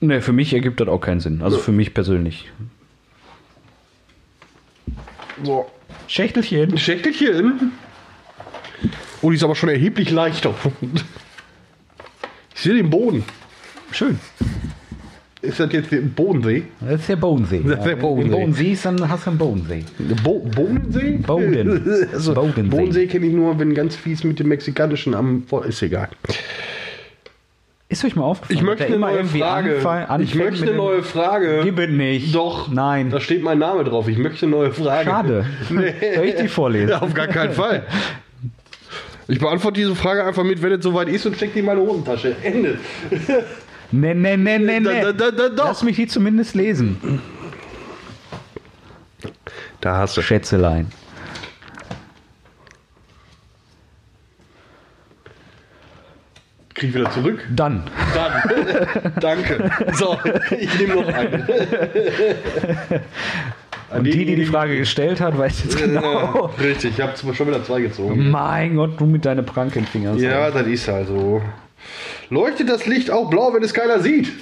Ne, 0.00 0.20
für 0.20 0.32
mich 0.32 0.52
ergibt 0.52 0.80
das 0.80 0.88
auch 0.88 1.00
keinen 1.00 1.20
Sinn. 1.20 1.42
Also 1.42 1.58
für 1.58 1.72
mich 1.72 1.94
persönlich. 1.94 2.50
So. 5.44 5.66
Schächtelchen. 6.08 6.76
Schächtelchen. 6.76 7.72
Oh, 9.22 9.30
die 9.30 9.36
ist 9.36 9.42
aber 9.44 9.54
schon 9.54 9.68
erheblich 9.68 10.10
leichter. 10.10 10.54
Ich 12.54 12.60
sehe 12.60 12.74
den 12.74 12.90
Boden. 12.90 13.24
Schön. 13.92 14.18
Ist 15.42 15.60
das 15.60 15.72
jetzt 15.72 15.92
der 15.92 16.00
Bodensee? 16.00 16.64
Das 16.80 17.00
ist 17.00 17.08
der 17.08 17.16
Bodensee. 17.16 17.60
Das 17.64 17.78
ist 17.78 17.84
der 17.86 17.96
Bodensee. 17.96 18.24
Wenn 18.24 18.30
du 18.32 18.38
Boden 18.38 18.52
siehst, 18.54 18.84
dann 18.84 19.08
hast 19.08 19.26
du 19.26 19.30
einen 19.30 19.38
Bodensee. 19.38 19.84
Bo 20.24 20.40
Bodensee? 20.40 21.18
Boden. 21.18 22.08
also, 22.12 22.34
Bodensee. 22.34 22.62
Bodensee 22.62 23.06
kenne 23.06 23.26
ich 23.26 23.32
nur, 23.32 23.58
wenn 23.58 23.74
ganz 23.74 23.94
fies 23.96 24.24
mit 24.24 24.38
dem 24.40 24.48
Mexikanischen 24.48 25.14
am. 25.14 25.44
Ist 25.68 25.82
egal. 25.82 26.08
Ist 27.88 28.04
euch 28.04 28.16
mal 28.16 28.24
aufgefallen? 28.24 28.58
Ich 28.58 28.64
möchte 28.64 28.86
eine 28.86 28.98
neue 28.98 29.24
Frage. 29.24 29.76
anfang- 29.76 30.20
Ich 30.22 30.34
möchte 30.34 30.62
eine 30.66 30.74
neue 30.76 31.02
Frage. 31.04 31.60
Gib 31.62 31.78
es 31.78 31.88
nicht. 31.90 32.34
Doch. 32.34 32.68
Nein. 32.68 33.10
Da 33.10 33.20
steht 33.20 33.42
mein 33.44 33.58
Name 33.60 33.84
drauf. 33.84 34.08
Ich 34.08 34.18
möchte 34.18 34.46
eine 34.46 34.56
neue 34.56 34.72
Frage. 34.72 35.08
Schade. 35.08 35.46
Soll 35.68 36.24
ich 36.24 36.34
die 36.34 36.48
vorlesen? 36.48 36.94
Auf 36.94 37.14
gar 37.14 37.28
keinen 37.28 37.52
Fall. 37.52 37.84
Ich 39.28 39.40
beantworte 39.40 39.80
diese 39.80 39.96
Frage 39.96 40.24
einfach 40.24 40.44
mit, 40.44 40.62
wenn 40.62 40.72
es 40.72 40.84
soweit 40.84 41.08
ist 41.08 41.26
und 41.26 41.36
steck 41.36 41.52
die 41.52 41.58
in 41.60 41.64
meine 41.64 41.80
Hosentasche. 41.80 42.36
Ende. 42.42 42.78
Ne, 43.90 44.14
ne, 44.14 44.36
ne, 44.36 44.58
ne, 44.58 44.82
da, 44.82 44.92
ne. 44.92 45.14
da, 45.14 45.30
da, 45.30 45.48
doch. 45.48 45.66
Lass 45.66 45.82
mich 45.82 45.96
die 45.96 46.06
zumindest 46.06 46.54
lesen. 46.54 47.20
Da 49.80 49.98
hast 49.98 50.16
du. 50.16 50.22
Schätzelein. 50.22 50.90
Krieg 56.74 56.94
wieder 56.94 57.10
zurück. 57.10 57.44
Dann. 57.54 57.84
Dann. 58.14 59.12
Danke. 59.20 59.70
So, 59.94 60.18
ich 60.58 60.78
nehme 60.78 60.96
noch 60.96 61.08
eine. 61.08 61.46
Und 63.90 64.04
die, 64.04 64.24
die 64.24 64.36
die 64.36 64.46
Frage 64.46 64.76
gestellt 64.76 65.20
hat, 65.20 65.38
weiß 65.38 65.64
jetzt 65.64 65.78
genau. 65.78 66.50
Ja, 66.58 66.62
richtig, 66.62 66.98
ich 66.98 67.00
habe 67.00 67.16
schon 67.34 67.46
wieder 67.46 67.62
zwei 67.64 67.80
gezogen. 67.82 68.30
Mein 68.30 68.74
Gott, 68.76 69.00
du 69.00 69.06
mit 69.06 69.24
deinen 69.24 69.46
Prankenfingern. 69.46 70.18
Ja, 70.18 70.50
das 70.50 70.66
ist 70.66 70.88
halt 70.88 71.06
so. 71.06 71.40
Leuchtet 72.30 72.68
das 72.68 72.86
Licht 72.86 73.10
auch 73.10 73.30
blau, 73.30 73.54
wenn 73.54 73.62
es 73.62 73.72
keiner 73.72 74.00
sieht? 74.00 74.32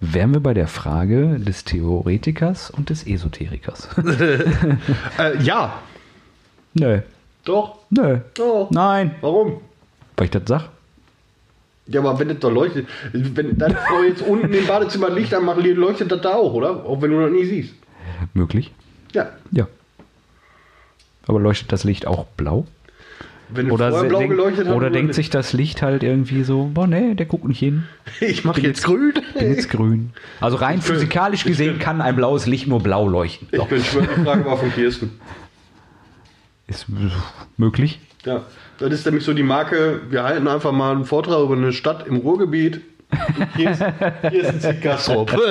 Wären 0.00 0.34
wir 0.34 0.40
bei 0.40 0.52
der 0.52 0.68
Frage 0.68 1.38
des 1.38 1.64
Theoretikers 1.64 2.70
und 2.70 2.90
des 2.90 3.06
Esoterikers? 3.06 3.88
Äh, 5.18 5.38
ja. 5.42 5.80
Nö. 6.74 7.00
Doch. 7.44 7.78
Nö. 7.90 8.18
Doch. 8.34 8.70
Nein. 8.70 9.14
Warum? 9.20 9.60
Weil 10.16 10.26
ich 10.26 10.30
das 10.30 10.42
sag. 10.46 10.68
Ja, 11.86 12.00
aber 12.00 12.18
wenn 12.18 12.28
das 12.28 12.38
doch 12.38 12.50
leuchtet, 12.50 12.86
wenn 13.12 13.58
deine 13.58 13.74
Frau 13.76 14.02
jetzt 14.02 14.22
unten 14.22 14.52
im 14.52 14.66
Badezimmer 14.66 15.10
Licht 15.10 15.34
anmacht, 15.34 15.62
leuchtet 15.62 16.10
das 16.10 16.22
da 16.22 16.34
auch, 16.34 16.54
oder? 16.54 16.84
Auch 16.86 17.02
wenn 17.02 17.10
du 17.10 17.20
das 17.20 17.30
nie 17.30 17.44
siehst. 17.44 17.74
Möglich. 18.32 18.72
Ja. 19.12 19.30
Ja. 19.50 19.66
Aber 21.26 21.40
leuchtet 21.40 21.72
das 21.72 21.84
Licht 21.84 22.06
auch 22.06 22.24
blau? 22.36 22.66
Wenn 23.50 23.70
Oder, 23.70 23.90
vorher 23.90 24.08
blau 24.08 24.26
geleuchtet 24.26 24.68
hat, 24.68 24.74
oder 24.74 24.88
denkt 24.88 25.14
sich 25.14 25.28
das 25.28 25.52
Licht 25.52 25.82
halt 25.82 26.02
irgendwie 26.02 26.44
so, 26.44 26.70
boah, 26.72 26.86
nee, 26.86 27.14
der 27.14 27.26
guckt 27.26 27.44
nicht 27.46 27.58
hin. 27.58 27.84
ich 28.20 28.44
mache 28.44 28.62
jetzt 28.62 28.82
grün. 28.82 29.12
Bin 29.38 29.50
jetzt 29.50 29.68
grün. 29.68 30.12
Also 30.40 30.56
rein 30.56 30.78
Ich 30.78 30.84
physikalisch 30.84 31.44
gesehen 31.44 31.78
kann 31.78 32.00
ein 32.00 32.16
blaues 32.16 32.46
Licht 32.46 32.66
nur 32.66 32.82
blau 32.82 33.06
leuchten. 33.06 33.48
Ich 33.52 33.58
Doch, 33.58 33.68
bin 33.68 33.84
schwör, 33.84 34.02
die 34.02 34.22
Frage 34.22 34.44
war 34.46 34.56
von 34.56 34.72
Kirsten. 34.72 35.20
ist 36.66 36.86
möglich. 37.58 38.00
Ja, 38.24 38.42
das 38.78 38.92
ist 38.92 39.04
nämlich 39.06 39.24
so 39.24 39.32
die 39.34 39.42
Marke, 39.42 40.00
wir 40.10 40.24
halten 40.24 40.48
einfach 40.48 40.72
mal 40.72 40.92
einen 40.92 41.04
Vortrag 41.04 41.40
über 41.42 41.54
eine 41.56 41.72
Stadt 41.72 42.06
im 42.06 42.16
Ruhrgebiet. 42.16 42.80
Hier 43.56 43.70
ist, 43.70 43.82
hier 44.30 44.42
ist 44.42 44.64
ein 44.66 44.86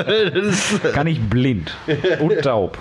ist, 0.35 0.83
Kann 0.93 1.07
ich 1.07 1.21
blind 1.21 1.73
und 2.19 2.41
taub. 2.41 2.77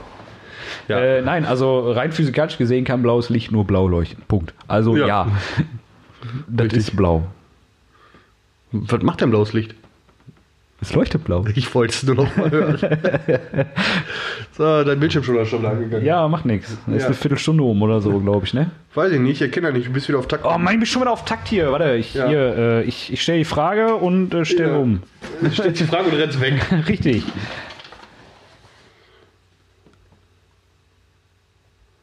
ja. 0.89 0.99
Äh, 0.99 1.23
nein, 1.23 1.45
also 1.45 1.93
rein 1.93 2.11
physikalisch 2.11 2.59
gesehen 2.59 2.85
kann 2.85 3.03
blaues 3.03 3.29
Licht 3.29 3.53
nur 3.53 3.65
blau 3.65 3.87
leuchten. 3.87 4.25
Punkt. 4.27 4.55
Also 4.67 4.97
Ja. 4.97 5.07
ja, 5.07 5.27
das 6.49 6.65
Richtig. 6.65 6.79
ist 6.81 6.97
blau. 6.97 7.23
Was 8.73 9.03
macht 9.03 9.21
denn 9.21 9.31
blaues 9.31 9.53
Licht? 9.53 9.75
Es 10.83 10.93
leuchtet 10.95 11.23
blau. 11.23 11.45
Ich 11.55 11.73
wollte 11.77 11.95
es 11.95 12.03
nur 12.03 12.17
noch 12.17 12.37
mal 12.37 12.51
hören. 12.51 12.77
so, 14.59 14.83
dein 14.83 14.99
Bildschirm 14.99 15.23
schon 15.23 15.47
schon 15.47 15.65
angegangen. 15.65 16.05
Ja, 16.05 16.27
macht 16.27 16.45
nichts. 16.45 16.73
Ist 16.73 16.81
Ja. 16.89 17.07
eine 17.07 17.15
Viertelstunde 17.15 17.63
um 17.63 17.81
oder 17.83 18.01
so, 18.01 18.19
glaube 18.19 18.45
ich, 18.47 18.53
ne? 18.53 18.73
Weiß 18.95 19.13
ich 19.13 19.21
nicht, 19.21 19.37
ich 19.37 19.43
erkenne 19.43 19.69
ja 19.69 19.73
nicht, 19.73 19.87
du 19.87 19.93
bist 19.93 20.09
wieder 20.09 20.19
auf 20.19 20.27
Takt. 20.27 20.45
Oh 20.45 20.59
Mann, 20.59 20.75
ich 20.75 20.81
bin 20.81 20.87
schon 20.87 21.01
wieder 21.03 21.13
auf 21.13 21.25
Takt 21.25 21.47
hier. 21.47 21.71
Warte, 21.71 21.95
ich, 21.95 22.15
Ja. 22.15 22.27
hier, 22.27 22.57
äh, 22.59 22.83
ich, 22.83 23.13
ich 23.13 23.23
stelle 23.23 23.39
die 23.39 23.45
Frage 23.45 23.95
und 23.95 24.35
äh, 24.35 24.45
stelle 24.45 24.73
Ja. 24.73 24.77
um. 24.79 25.03
Steht 25.53 25.79
die 25.79 25.85
Frage 25.85 26.09
und 26.11 26.15
rennst 26.17 26.41
weg. 26.41 26.55
Richtig. 26.89 27.23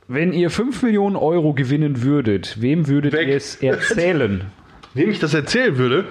Wenn 0.07 0.33
ihr 0.33 0.49
5 0.49 0.81
Millionen 0.83 1.15
Euro 1.15 1.53
gewinnen 1.53 2.01
würdet, 2.01 2.61
wem 2.61 2.87
würdet 2.87 3.13
Weg. 3.13 3.27
ihr 3.27 3.35
es 3.35 3.55
erzählen? 3.57 4.45
Wem 4.93 5.11
ich 5.11 5.19
das 5.19 5.33
erzählen 5.33 5.77
würde? 5.77 6.05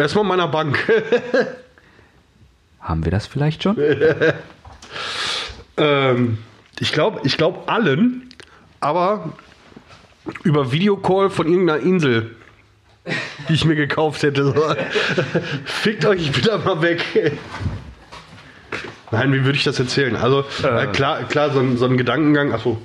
Erstmal 0.00 0.24
meiner 0.24 0.48
Bank. 0.48 0.78
Haben 2.80 3.04
wir 3.04 3.12
das 3.12 3.26
vielleicht 3.26 3.62
schon? 3.62 3.76
ähm, 5.76 6.38
ich 6.78 6.92
glaube, 6.92 7.20
ich 7.24 7.36
glaube 7.36 7.68
allen, 7.68 8.30
aber 8.80 9.34
über 10.42 10.72
Videocall 10.72 11.28
von 11.28 11.46
irgendeiner 11.46 11.80
Insel, 11.80 12.34
die 13.48 13.52
ich 13.52 13.66
mir 13.66 13.76
gekauft 13.76 14.22
hätte. 14.22 14.54
Fickt 15.66 16.06
euch, 16.06 16.22
ich 16.22 16.32
bin 16.32 16.44
da 16.44 16.56
mal 16.56 16.80
weg. 16.80 17.36
Nein, 19.10 19.34
wie 19.34 19.44
würde 19.44 19.58
ich 19.58 19.64
das 19.64 19.78
erzählen? 19.78 20.16
Also, 20.16 20.46
äh, 20.62 20.86
klar, 20.86 21.24
klar, 21.24 21.50
so 21.50 21.60
ein, 21.60 21.76
so 21.76 21.84
ein 21.84 21.98
Gedankengang, 21.98 22.54
achso, 22.54 22.80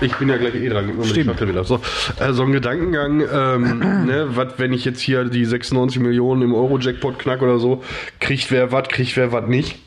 ich 0.00 0.14
bin 0.16 0.28
ja 0.28 0.36
gleich 0.36 0.54
eh 0.54 0.68
dran. 0.68 0.86
gib 0.86 0.96
mir 0.96 1.04
die. 1.04 1.24
Schachtel 1.24 1.48
Wieder. 1.48 1.64
So, 1.64 1.80
äh, 2.20 2.32
so 2.32 2.44
ein 2.44 2.52
Gedankengang, 2.52 3.20
ähm, 3.20 3.78
ne, 4.06 4.36
wat, 4.36 4.58
wenn 4.58 4.72
ich 4.72 4.84
jetzt 4.84 5.00
hier 5.00 5.24
die 5.24 5.44
96 5.44 6.00
Millionen 6.00 6.42
im 6.42 6.54
Euro-Jackpot 6.54 7.18
knack 7.18 7.42
oder 7.42 7.58
so, 7.58 7.82
kriegt 8.20 8.50
wer 8.50 8.72
was, 8.72 8.88
kriegt 8.88 9.16
wer 9.16 9.32
was 9.32 9.46
nicht? 9.48 9.78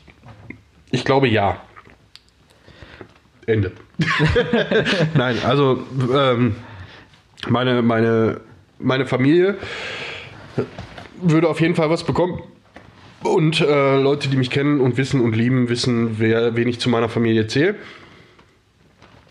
Ich 0.90 1.04
glaube 1.04 1.28
ja. 1.28 1.60
Ende. 3.46 3.72
Nein, 5.14 5.36
also 5.44 5.82
ähm, 6.14 6.56
meine, 7.48 7.82
meine, 7.82 8.40
meine 8.78 9.06
Familie 9.06 9.56
würde 11.20 11.48
auf 11.48 11.60
jeden 11.60 11.74
Fall 11.74 11.90
was 11.90 12.04
bekommen. 12.04 12.42
Und 13.22 13.60
äh, 13.60 14.00
Leute, 14.00 14.28
die 14.28 14.36
mich 14.36 14.50
kennen 14.50 14.80
und 14.80 14.96
wissen 14.96 15.20
und 15.20 15.36
lieben, 15.36 15.68
wissen, 15.68 16.18
wer, 16.18 16.56
wen 16.56 16.68
ich 16.68 16.80
zu 16.80 16.90
meiner 16.90 17.08
Familie 17.08 17.46
zähle. 17.46 17.76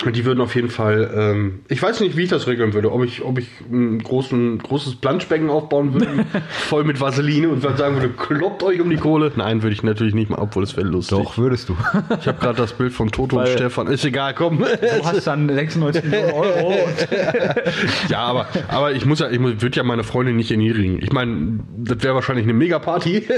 Und 0.06 0.16
die 0.16 0.26
würden 0.26 0.42
auf 0.42 0.56
jeden 0.56 0.70
Fall, 0.70 1.12
ähm, 1.16 1.60
ich 1.68 1.82
weiß 1.82 2.00
nicht, 2.00 2.18
wie 2.18 2.24
ich 2.24 2.30
das 2.30 2.48
regeln 2.48 2.74
würde, 2.74 2.92
ob 2.92 3.04
ich, 3.04 3.22
ob 3.24 3.38
ich 3.38 3.48
ein 3.72 4.00
großen, 4.00 4.58
großes 4.58 4.96
Planschbecken 4.96 5.50
aufbauen 5.50 5.94
würde, 5.94 6.26
voll 6.50 6.84
mit 6.84 7.00
Vaseline 7.00 7.50
und 7.50 7.62
sagen 7.62 7.96
würde, 7.96 8.10
kloppt 8.10 8.64
euch 8.64 8.82
um 8.82 8.90
die 8.90 8.96
Kohle. 8.98 9.32
Nein, 9.36 9.62
würde 9.62 9.74
ich 9.74 9.84
natürlich 9.84 10.16
nicht 10.16 10.30
mal, 10.32 10.40
obwohl 10.40 10.64
es 10.64 10.76
wäre 10.76 10.88
lustig. 10.88 11.38
würdest 11.38 11.70
du. 11.70 11.78
Ich 12.20 12.28
habe 12.28 12.40
gerade 12.40 12.58
das 12.58 12.74
Bild 12.74 12.94
von 12.94 13.12
Toto 13.12 13.38
und 13.38 13.44
Weil- 13.44 13.52
Stefan. 13.54 13.88
Ist 13.88 14.04
egal, 14.06 14.34
komm. 14.34 14.60
Du 14.60 15.06
hast 15.06 15.28
dann 15.28 15.48
96 15.48 16.04
Millionen 16.04 16.32
Euro. 16.34 16.74
ja, 18.10 18.20
aber, 18.20 18.48
aber 18.70 18.94
ich 18.94 19.06
muss 19.06 19.20
ja, 19.20 19.30
ich 19.30 19.40
würde 19.40 19.76
ja 19.78 19.84
meine 19.84 20.04
Freundin 20.04 20.36
nicht 20.36 20.52
erniedrigen. 20.52 21.00
Ich 21.02 21.12
meine, 21.12 21.60
das 21.78 22.02
wäre 22.04 22.16
wahrscheinlich 22.16 22.46
eine 22.46 22.54
Mega-Party. 22.54 23.28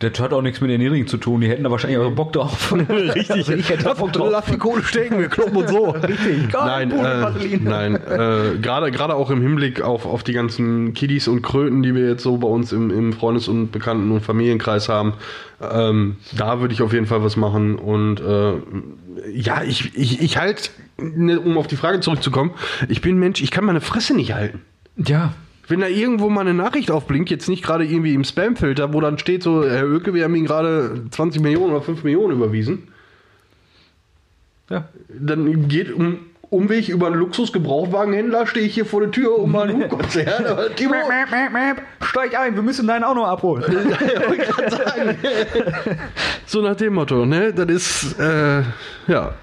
Das 0.00 0.20
hat 0.20 0.32
auch 0.32 0.42
nichts 0.42 0.60
mit 0.60 0.70
den 0.70 0.80
Niedrigen 0.80 1.08
zu 1.08 1.16
tun. 1.16 1.40
Die 1.40 1.48
hätten 1.48 1.64
da 1.64 1.72
wahrscheinlich 1.72 1.98
auch 1.98 2.08
Bock 2.12 2.32
drauf. 2.32 2.72
Richtig. 2.72 3.30
Also 3.32 3.52
ich 3.52 3.68
hätte 3.68 3.82
da 3.82 3.94
Bock 3.94 4.12
drauf. 4.12 4.28
Lass 4.30 4.44
die 4.44 4.56
Kohle 4.56 4.84
stecken, 4.84 5.18
wir 5.18 5.26
kloppen 5.26 5.56
und 5.56 5.68
so. 5.68 5.92
Richtig. 6.02 6.52
Nein, 6.52 6.90
äh, 6.90 7.58
nein, 7.60 7.94
äh, 7.96 8.58
gerade 8.60 8.90
gerade 8.90 9.14
auch 9.14 9.30
im 9.30 9.40
Hinblick 9.40 9.80
auf, 9.80 10.06
auf 10.06 10.22
die 10.22 10.32
ganzen 10.32 10.94
Kiddies 10.94 11.28
und 11.28 11.42
Kröten, 11.42 11.82
die 11.82 11.94
wir 11.94 12.08
jetzt 12.08 12.22
so 12.22 12.36
bei 12.36 12.48
uns 12.48 12.72
im, 12.72 12.90
im 12.90 13.12
Freundes- 13.12 13.48
und 13.48 13.70
Bekannten- 13.70 14.10
und 14.10 14.20
Familienkreis 14.20 14.88
haben, 14.88 15.14
ähm, 15.60 16.16
da 16.36 16.60
würde 16.60 16.74
ich 16.74 16.82
auf 16.82 16.92
jeden 16.92 17.06
Fall 17.06 17.22
was 17.22 17.36
machen. 17.36 17.76
Und 17.76 18.20
äh, 18.20 18.52
ja, 19.32 19.62
ich, 19.62 19.96
ich, 19.96 20.20
ich 20.20 20.38
halt, 20.38 20.70
ne, 20.98 21.40
um 21.40 21.58
auf 21.58 21.66
die 21.66 21.76
Frage 21.76 22.00
zurückzukommen, 22.00 22.52
ich 22.88 23.00
bin 23.00 23.18
Mensch, 23.18 23.42
ich 23.42 23.50
kann 23.50 23.64
meine 23.64 23.80
Fresse 23.80 24.14
nicht 24.14 24.34
halten. 24.34 24.60
Ja. 24.96 25.34
Wenn 25.68 25.80
da 25.80 25.86
irgendwo 25.86 26.30
mal 26.30 26.40
eine 26.40 26.54
Nachricht 26.54 26.90
aufblinkt, 26.90 27.28
jetzt 27.28 27.48
nicht 27.48 27.62
gerade 27.62 27.84
irgendwie 27.84 28.14
im 28.14 28.24
Spamfilter, 28.24 28.94
wo 28.94 29.00
dann 29.02 29.18
steht 29.18 29.42
so, 29.42 29.68
Herr 29.68 29.86
Oeke, 29.86 30.14
wir 30.14 30.24
haben 30.24 30.34
Ihnen 30.34 30.46
gerade 30.46 31.04
20 31.10 31.42
Millionen 31.42 31.72
oder 31.72 31.82
5 31.82 32.04
Millionen 32.04 32.32
überwiesen, 32.32 32.88
Ja. 34.70 34.84
dann 35.08 35.68
geht 35.68 35.92
um 35.92 36.18
Umweg 36.50 36.88
über 36.88 37.08
einen 37.08 37.16
Luxusgebrauchtwagenhändler, 37.16 38.46
stehe 38.46 38.66
ich 38.66 38.74
hier 38.74 38.86
vor 38.86 39.00
der 39.00 39.10
Tür 39.10 39.38
um 39.38 39.52
mal 39.52 39.68
ein 39.68 39.76
Hutkonzert. 39.76 40.46
Aber 40.46 40.74
Timo, 40.74 40.94
Steig 42.00 42.38
ein, 42.38 42.54
wir 42.54 42.62
müssen 42.62 42.86
deinen 42.86 43.04
auch 43.04 43.14
noch 43.14 43.26
abholen. 43.26 43.64
so 46.46 46.62
nach 46.62 46.76
dem 46.76 46.94
Motto, 46.94 47.26
ne? 47.26 47.52
Das 47.52 47.68
ist, 47.68 48.18
äh, 48.18 48.62
ja. 49.08 49.34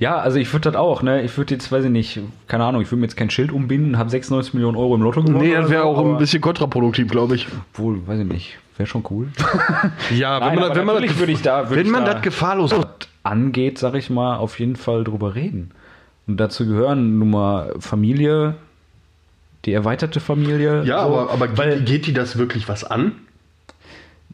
Ja, 0.00 0.18
also 0.18 0.38
ich 0.38 0.52
würde 0.52 0.70
das 0.70 0.76
auch, 0.76 1.02
ne? 1.02 1.22
Ich 1.22 1.36
würde 1.36 1.54
jetzt, 1.54 1.70
weiß 1.70 1.84
ich 1.84 1.90
nicht, 1.90 2.20
keine 2.46 2.64
Ahnung, 2.64 2.82
ich 2.82 2.88
würde 2.88 3.00
mir 3.00 3.06
jetzt 3.06 3.16
kein 3.16 3.30
Schild 3.30 3.52
umbinden, 3.52 3.98
habe 3.98 4.10
96 4.10 4.54
Millionen 4.54 4.76
Euro 4.76 4.94
im 4.94 5.02
Lotto 5.02 5.22
gewonnen. 5.22 5.38
Nee, 5.38 5.54
das 5.54 5.70
wäre 5.70 5.84
auch 5.84 6.04
ein 6.04 6.18
bisschen 6.18 6.40
kontraproduktiv, 6.40 7.08
glaube 7.08 7.36
ich. 7.36 7.46
Wohl, 7.74 8.06
weiß 8.06 8.20
ich 8.20 8.26
nicht. 8.26 8.58
Wäre 8.78 8.86
schon 8.86 9.04
cool. 9.10 9.28
Ja, 10.16 10.40
Nein, 10.40 10.52
wenn 10.52 10.60
man, 10.60 10.76
wenn 10.76 10.86
man, 10.86 11.02
das, 11.02 11.18
würde 11.18 11.32
ich 11.32 11.42
da- 11.42 11.68
wenn 11.70 11.86
ich 11.86 11.92
man 11.92 12.04
da- 12.06 12.14
das 12.14 12.22
gefahrlos 12.22 12.74
Angeht, 13.24 13.78
sag 13.78 13.94
ich 13.94 14.08
mal, 14.08 14.36
auf 14.38 14.58
jeden 14.58 14.76
Fall 14.76 15.04
drüber 15.04 15.34
reden. 15.34 15.72
Und 16.26 16.38
dazu 16.38 16.64
gehören 16.66 17.18
nun 17.18 17.30
mal 17.30 17.74
Familie, 17.78 18.54
die 19.66 19.72
erweiterte 19.74 20.20
Familie. 20.20 20.82
Ja, 20.84 21.02
so, 21.06 21.08
aber, 21.18 21.30
aber 21.32 21.58
weil, 21.58 21.76
geht, 21.78 21.86
geht 21.86 22.06
die 22.06 22.12
das 22.14 22.38
wirklich 22.38 22.68
was 22.68 22.84
an? 22.84 23.12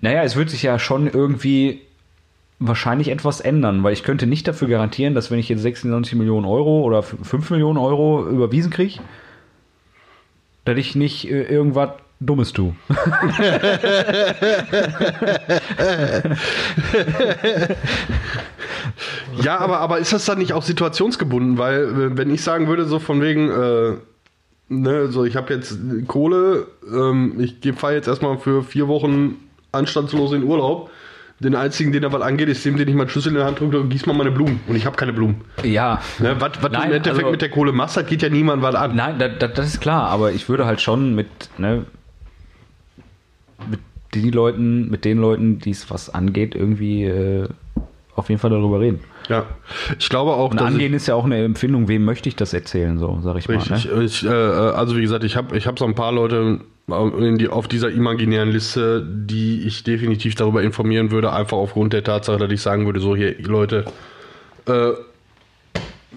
Naja, 0.01 0.23
es 0.23 0.37
wird 0.37 0.51
sich 0.51 0.63
ja 0.63 0.79
schon 0.79 1.09
irgendwie 1.09 1.81
wahrscheinlich 2.61 3.09
etwas 3.09 3.41
ändern, 3.41 3.83
weil 3.83 3.95
ich 3.95 4.03
könnte 4.05 4.27
nicht 4.27 4.47
dafür 4.47 4.69
garantieren, 4.69 5.15
dass 5.15 5.31
wenn 5.31 5.39
ich 5.41 5.49
jetzt 5.49 5.63
96 5.63 6.15
Millionen 6.15 6.45
Euro 6.47 6.83
oder 6.83 7.03
5 7.03 7.51
Millionen 7.51 7.79
Euro 7.79 8.29
überwiesen 8.29 8.71
kriege, 8.71 9.01
dass 10.65 10.77
ich 10.79 10.95
nicht 10.95 11.29
äh, 11.31 11.43
irgendwas 11.43 11.91
Dummes 12.21 12.53
tue. 12.53 12.75
Ja, 19.43 19.59
aber, 19.59 19.81
aber 19.81 19.99
ist 19.99 20.13
das 20.13 20.25
dann 20.25 20.39
nicht 20.39 20.53
auch 20.53 20.63
situationsgebunden? 20.63 21.59
Weil, 21.59 21.83
äh, 21.83 22.17
wenn 22.17 22.33
ich 22.33 22.43
sagen 22.43 22.69
würde, 22.69 22.85
so 22.85 22.99
von 22.99 23.21
wegen, 23.21 23.51
äh, 23.51 23.93
ne, 24.69 25.09
so 25.09 25.25
ich 25.25 25.37
habe 25.37 25.53
jetzt 25.55 25.79
Kohle, 26.07 26.67
ähm, 26.93 27.35
ich 27.39 27.57
fahre 27.75 27.95
jetzt 27.95 28.09
erstmal 28.09 28.39
für 28.39 28.63
vier 28.63 28.89
Wochen 28.89 29.37
anstandslos 29.73 30.33
in 30.33 30.45
Urlaub. 30.45 30.91
Den 31.41 31.57
einzigen, 31.57 31.91
den 31.91 32.03
da 32.03 32.13
was 32.13 32.23
angeht, 32.23 32.49
ist 32.49 32.65
dem, 32.65 32.77
den 32.77 32.87
ich 32.89 32.95
mal 32.95 33.03
einen 33.03 33.11
Schlüssel 33.11 33.31
in 33.31 33.35
der 33.35 33.45
Hand 33.45 33.59
drücke 33.59 33.81
und 33.81 33.89
gieß 33.89 34.07
mal 34.07 34.13
meine 34.13 34.31
Blumen. 34.31 34.61
Und 34.69 34.77
ich 34.77 34.87
habe 34.87 34.97
keine 34.97 35.13
Blumen. 35.13 35.41
Ja. 35.65 36.01
Ne, 36.21 36.37
was 36.39 36.53
was 36.63 36.71
du 36.71 36.79
im 36.79 36.93
Endeffekt 36.93 37.19
also- 37.19 37.31
mit 37.33 37.43
der 37.43 37.51
Kohle 37.51 37.73
machst, 37.73 37.97
das 37.97 38.07
geht 38.07 38.23
ja 38.23 38.29
niemand 38.29 38.63
was 38.63 38.77
an. 38.77 38.95
Nein, 38.95 39.19
das, 39.19 39.33
das, 39.41 39.53
das 39.55 39.67
ist 39.67 39.81
klar, 39.81 40.09
aber 40.09 40.31
ich 40.31 40.49
würde 40.49 40.65
halt 40.65 40.81
schon 40.81 41.15
mit, 41.17 41.27
ne, 41.59 41.85
mit 43.71 43.81
den 44.15 44.33
Leuten, 44.33 44.91
mit 44.91 45.05
den 45.05 45.19
Leuten, 45.19 45.59
die 45.59 45.71
es 45.71 45.91
was 45.91 46.13
angeht, 46.13 46.55
irgendwie 46.55 47.05
äh, 47.05 47.49
auf 48.17 48.29
jeden 48.29 48.41
Fall 48.41 48.51
darüber 48.51 48.81
reden. 48.81 49.01
Ja. 49.29 49.47
Ich 49.99 50.09
glaube 50.09 50.33
auch, 50.33 50.51
Und 50.51 50.61
angehen 50.61 50.95
ist 50.95 51.07
ja 51.07 51.15
auch 51.15 51.25
eine 51.25 51.43
Empfindung, 51.43 51.89
wem 51.89 52.05
möchte 52.05 52.29
ich 52.29 52.37
das 52.37 52.53
erzählen, 52.53 52.99
so, 52.99 53.19
sag 53.23 53.37
ich 53.39 53.49
Richtig. 53.49 53.87
mal. 53.87 53.97
Ne? 53.97 54.05
Ich, 54.05 54.25
äh, 54.25 54.29
also 54.29 54.97
wie 54.97 55.03
gesagt, 55.03 55.25
ich 55.25 55.37
habe 55.37 55.57
ich 55.57 55.67
hab 55.67 55.79
so 55.79 55.85
ein 55.85 55.95
paar 55.95 56.13
Leute 56.13 56.61
in 56.87 57.39
die, 57.39 57.49
auf 57.49 57.67
dieser 57.67 57.91
imaginären 57.91 58.51
Liste, 58.51 59.03
die 59.05 59.67
ich 59.67 59.85
definitiv 59.85 60.35
darüber 60.35 60.63
informieren 60.63 61.11
würde, 61.11 61.33
einfach 61.33 61.57
aufgrund 61.57 61.95
der 61.95 62.05
Tatsache, 62.05 62.37
dass 62.37 62.53
ich 62.53 62.61
sagen 62.61 62.85
würde, 62.85 63.01
so 63.01 63.17
hier, 63.17 63.35
Leute, 63.43 63.87
äh, 64.67 64.91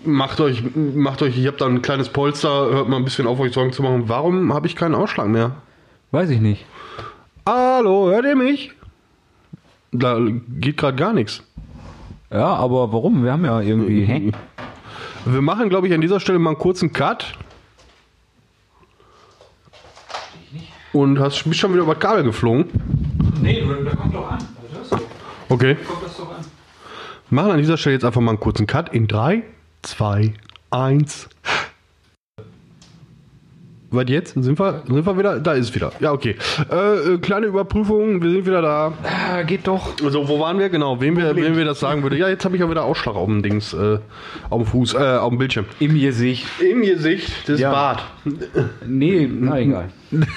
macht 0.03 0.41
euch, 0.41 0.63
macht 0.75 1.21
euch, 1.21 1.37
ich 1.37 1.47
habe 1.47 1.57
da 1.57 1.67
ein 1.67 1.81
kleines 1.81 2.09
Polster, 2.09 2.49
hört 2.49 2.89
mal 2.89 2.97
ein 2.97 3.05
bisschen 3.05 3.27
auf, 3.27 3.39
euch 3.39 3.53
Sorgen 3.53 3.71
zu 3.71 3.81
machen. 3.81 4.03
Warum 4.07 4.53
habe 4.53 4.67
ich 4.67 4.75
keinen 4.75 4.95
Ausschlag 4.95 5.27
mehr? 5.27 5.55
Weiß 6.11 6.29
ich 6.29 6.41
nicht. 6.41 6.65
Hallo, 7.47 8.09
hört 8.09 8.25
ihr 8.25 8.35
mich? 8.35 8.73
Da 9.93 10.19
geht 10.59 10.75
gerade 10.75 10.97
gar 10.97 11.13
nichts. 11.13 11.41
Ja, 12.29 12.47
aber 12.47 12.91
warum? 12.91 13.23
Wir 13.23 13.31
haben 13.31 13.45
ja 13.45 13.61
irgendwie. 13.61 14.03
Hä? 14.03 14.31
Wir 15.23 15.41
machen, 15.41 15.69
glaube 15.69 15.87
ich, 15.87 15.93
an 15.93 16.01
dieser 16.01 16.19
Stelle 16.19 16.39
mal 16.39 16.49
einen 16.49 16.59
kurzen 16.59 16.91
Cut. 16.91 17.37
Und 20.91 21.19
hast 21.19 21.45
mich 21.45 21.57
schon 21.57 21.71
wieder 21.71 21.83
über 21.83 21.93
das 21.93 22.03
Kabel 22.03 22.25
geflogen? 22.25 22.65
Nee, 23.41 23.65
da 23.85 23.95
kommt 23.95 24.13
doch 24.13 24.29
an. 24.29 24.39
Okay. 25.47 25.77
Machen 27.29 27.51
an 27.51 27.59
dieser 27.59 27.77
Stelle 27.77 27.93
jetzt 27.93 28.03
einfach 28.03 28.19
mal 28.19 28.31
einen 28.31 28.41
kurzen 28.41 28.67
Cut 28.67 28.89
in 28.93 29.07
3, 29.07 29.43
2, 29.83 30.33
1. 30.71 31.29
Was 33.89 34.05
jetzt? 34.09 34.33
Sind 34.33 34.59
wir, 34.59 34.83
sind 34.85 35.05
wir 35.05 35.17
wieder? 35.17 35.39
Da 35.39 35.53
ist 35.53 35.69
es 35.69 35.75
wieder. 35.75 35.93
Ja, 36.01 36.11
okay. 36.11 36.35
Äh, 36.69 37.13
äh, 37.13 37.17
kleine 37.19 37.45
Überprüfung, 37.45 38.21
wir 38.21 38.29
sind 38.31 38.45
wieder 38.45 38.61
da. 38.61 38.91
Ah, 39.03 39.43
geht 39.43 39.65
doch. 39.65 39.93
Also, 40.03 40.27
wo 40.27 40.39
waren 40.41 40.59
wir? 40.59 40.67
Genau, 40.67 40.99
wem 40.99 41.15
wir, 41.15 41.33
wem 41.37 41.55
wir 41.55 41.63
das 41.63 41.79
sagen 41.79 42.03
würde. 42.03 42.17
Ja, 42.17 42.27
jetzt 42.27 42.43
habe 42.43 42.57
ich 42.57 42.63
auch 42.63 42.69
wieder 42.69 42.83
Ausschlag 42.83 43.15
auf 43.15 43.27
dem 43.27 43.41
Dings, 43.43 43.73
äh, 43.73 43.99
auf 44.49 44.61
dem 44.63 44.65
Fuß, 44.67 44.93
äh, 44.95 44.97
auf 44.97 45.29
dem 45.29 45.37
Bildschirm. 45.37 45.65
Im 45.79 45.97
Gesicht. 45.97 46.45
Im 46.59 46.81
Gesicht 46.81 47.47
des 47.47 47.61
Ja. 47.61 47.71
Bart. 47.71 48.03
Nee, 48.85 49.29
na 49.31 49.59
egal. 49.59 49.89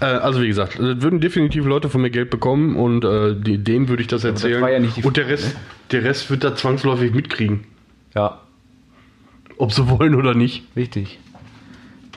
Äh, 0.00 0.06
also 0.06 0.40
wie 0.40 0.48
gesagt, 0.48 0.78
es 0.80 1.02
würden 1.02 1.20
definitiv 1.20 1.66
Leute 1.66 1.90
von 1.90 2.00
mir 2.00 2.08
Geld 2.08 2.30
bekommen 2.30 2.76
und 2.76 3.04
äh, 3.04 3.34
denen 3.34 3.88
würde 3.90 4.00
ich 4.02 4.08
das 4.08 4.24
erzählen. 4.24 4.62
war 4.62 4.70
ja 4.70 4.78
die 4.78 5.02
und 5.02 5.18
der 5.18 5.24
Frage, 5.24 5.34
Rest, 5.42 5.56
der 5.90 6.04
Rest 6.04 6.30
wird 6.30 6.44
da 6.44 6.56
zwangsläufig 6.56 7.12
mitkriegen. 7.12 7.64
Ja, 8.14 8.40
Ob 9.58 9.72
sie 9.74 9.86
wollen 9.90 10.14
oder 10.14 10.32
nicht. 10.34 10.64
richtig. 10.76 11.18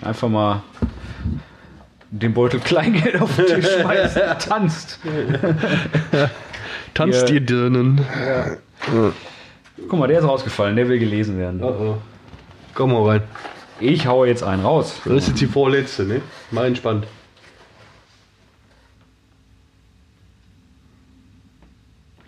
Einfach 0.04 0.30
mal 0.30 0.64
den 2.12 2.34
Beutel 2.34 2.60
Kleingeld 2.64 3.20
auf 3.22 3.36
den 3.36 3.46
Tisch 3.46 3.68
schmeißen. 3.82 4.22
Tanzt. 4.40 5.00
Tanzt 6.94 7.30
Ja. 7.30 7.36
ihr 7.36 7.42
Dirnen. 7.42 8.06
Guck 9.90 10.00
mal, 10.00 10.08
der 10.08 10.20
ist 10.20 10.26
rausgefallen. 10.28 10.76
Der 10.76 10.88
will 10.88 11.00
gelesen 11.00 11.38
werden. 11.38 11.64
Oh, 11.64 11.68
oh. 11.68 11.98
Komm 12.76 12.92
mal 12.92 13.04
rein. 13.10 13.22
Ich 13.80 14.06
haue 14.08 14.28
jetzt 14.28 14.44
einen 14.44 14.64
raus. 14.64 15.02
Das 15.06 15.14
ist 15.24 15.28
jetzt 15.30 15.42
die 15.42 15.48
vorletzte, 15.48 16.04
ne? 16.04 16.22
Mal 16.52 16.68
entspannt. 16.68 17.08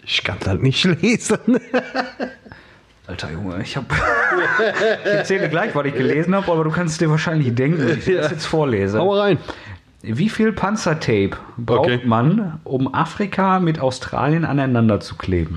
Ich 0.04 0.24
kann 0.24 0.38
das 0.40 0.60
nicht 0.60 0.84
lesen. 1.02 1.60
Alter 3.08 3.32
Junge, 3.32 3.62
ich 3.62 3.78
habe. 3.78 3.86
ich 5.06 5.12
erzähle 5.12 5.50
gleich, 5.50 5.76
was 5.76 5.86
ich 5.86 5.94
gelesen 5.94 6.34
habe, 6.34 6.52
aber 6.52 6.64
du 6.64 6.72
kannst 6.72 7.00
dir 7.02 7.10
wahrscheinlich 7.10 7.54
denken, 7.54 7.80
wenn 7.88 8.00
ich 8.00 8.06
das 8.06 8.32
jetzt 8.32 8.46
vorlese. 8.48 9.00
Hau 9.00 9.14
rein. 9.18 9.38
Wie 10.02 10.30
viel 10.30 10.52
Panzertape 10.54 11.32
braucht 11.58 11.90
Okay. 11.92 12.02
man, 12.06 12.60
um 12.64 12.94
Afrika 12.94 13.60
mit 13.60 13.80
Australien 13.80 14.46
aneinander 14.46 15.00
zu 15.00 15.16
kleben? 15.16 15.56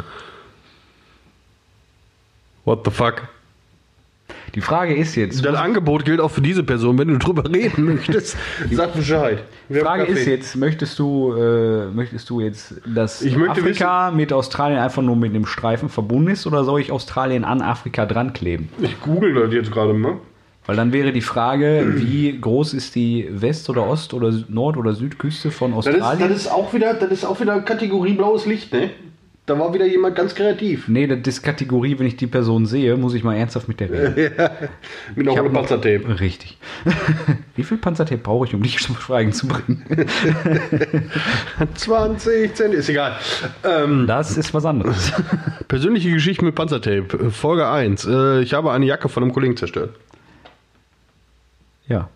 What 2.64 2.80
the 2.84 2.90
fuck? 2.90 3.28
Die 4.58 4.62
Frage 4.64 4.92
ist 4.96 5.14
jetzt, 5.14 5.44
Das 5.44 5.54
Angebot 5.54 6.04
gilt 6.04 6.20
auch 6.20 6.32
für 6.32 6.40
diese 6.40 6.64
Person. 6.64 6.98
Wenn 6.98 7.06
du 7.06 7.16
drüber 7.18 7.48
reden 7.48 7.84
möchtest, 7.84 8.36
sag 8.72 8.92
Bescheid. 8.92 9.38
die 9.68 9.74
Frage 9.76 10.02
ist 10.02 10.26
jetzt, 10.26 10.56
möchtest 10.56 10.98
du, 10.98 11.32
äh, 11.32 11.86
möchtest 11.86 12.28
du 12.28 12.40
jetzt, 12.40 12.74
dass 12.84 13.22
Ich 13.22 13.36
möchte 13.36 13.60
Afrika 13.60 14.10
mit 14.10 14.32
Australien 14.32 14.80
einfach 14.80 15.00
nur 15.02 15.14
mit 15.14 15.32
dem 15.32 15.46
Streifen 15.46 15.88
verbunden 15.88 16.32
ist 16.32 16.44
oder 16.44 16.64
soll 16.64 16.80
ich 16.80 16.90
Australien 16.90 17.44
an 17.44 17.62
Afrika 17.62 18.04
dran 18.04 18.32
kleben? 18.32 18.68
Ich 18.80 19.00
google 19.00 19.32
das 19.32 19.52
jetzt 19.54 19.70
gerade 19.70 19.92
mal. 19.92 20.14
Weil 20.66 20.74
dann 20.74 20.92
wäre 20.92 21.12
die 21.12 21.20
Frage, 21.22 21.94
wie 21.98 22.36
groß 22.38 22.74
ist 22.74 22.96
die 22.96 23.28
West- 23.30 23.70
oder 23.70 23.86
Ost- 23.88 24.12
oder 24.12 24.32
Nord- 24.48 24.76
oder 24.76 24.92
Südküste 24.92 25.52
von 25.52 25.72
Das 25.74 25.86
ist, 25.86 25.94
Australien? 25.94 26.28
das 26.30 26.36
ist 26.36 26.48
auch 26.52 26.74
wieder, 26.74 26.94
das 26.94 27.10
ist 27.12 27.24
auch 27.24 27.40
wieder 27.40 27.60
Kategorie 27.60 28.14
blaues 28.14 28.44
Licht, 28.44 28.72
ne? 28.72 28.90
Da 29.48 29.58
war 29.58 29.72
wieder 29.72 29.87
jemand 29.87 30.14
ganz 30.14 30.34
kreativ. 30.34 30.88
Nee, 30.88 31.06
das 31.06 31.18
ist 31.26 31.42
Kategorie, 31.42 31.98
wenn 31.98 32.06
ich 32.06 32.16
die 32.16 32.26
Person 32.26 32.66
sehe, 32.66 32.96
muss 32.98 33.14
ich 33.14 33.24
mal 33.24 33.34
ernsthaft 33.34 33.66
mit 33.66 33.80
der 33.80 33.90
reden. 33.90 34.32
Mit 35.16 35.24
noch 35.26 35.37
hab 35.37 35.44
einem 35.44 35.52
noch- 35.54 35.61
Panzertape. 35.66 36.20
Richtig. 36.20 36.58
Wie 37.56 37.62
viel 37.62 37.78
Panzertape 37.78 38.20
brauche 38.20 38.44
ich, 38.46 38.54
um 38.54 38.62
dich 38.62 38.78
zum 38.78 38.94
Schweigen 38.96 39.32
zu 39.32 39.48
bringen? 39.48 39.82
20 41.74 42.54
Cent, 42.54 42.74
ist 42.74 42.88
egal. 42.90 43.16
Ähm, 43.64 44.06
Das 44.06 44.37
ist 44.37 44.52
was 44.52 44.64
anderes. 44.66 45.12
persönliche 45.66 46.11
Geschichte 46.11 46.44
mit 46.44 46.54
Panzertape. 46.54 47.30
Folge 47.30 47.66
1. 47.68 48.04
Äh, 48.06 48.40
ich 48.42 48.52
habe 48.54 48.70
eine 48.72 48.84
Jacke 48.84 49.08
von 49.08 49.22
einem 49.22 49.32
Kollegen 49.32 49.56
zerstört. 49.56 49.94
Ja. 51.88 52.11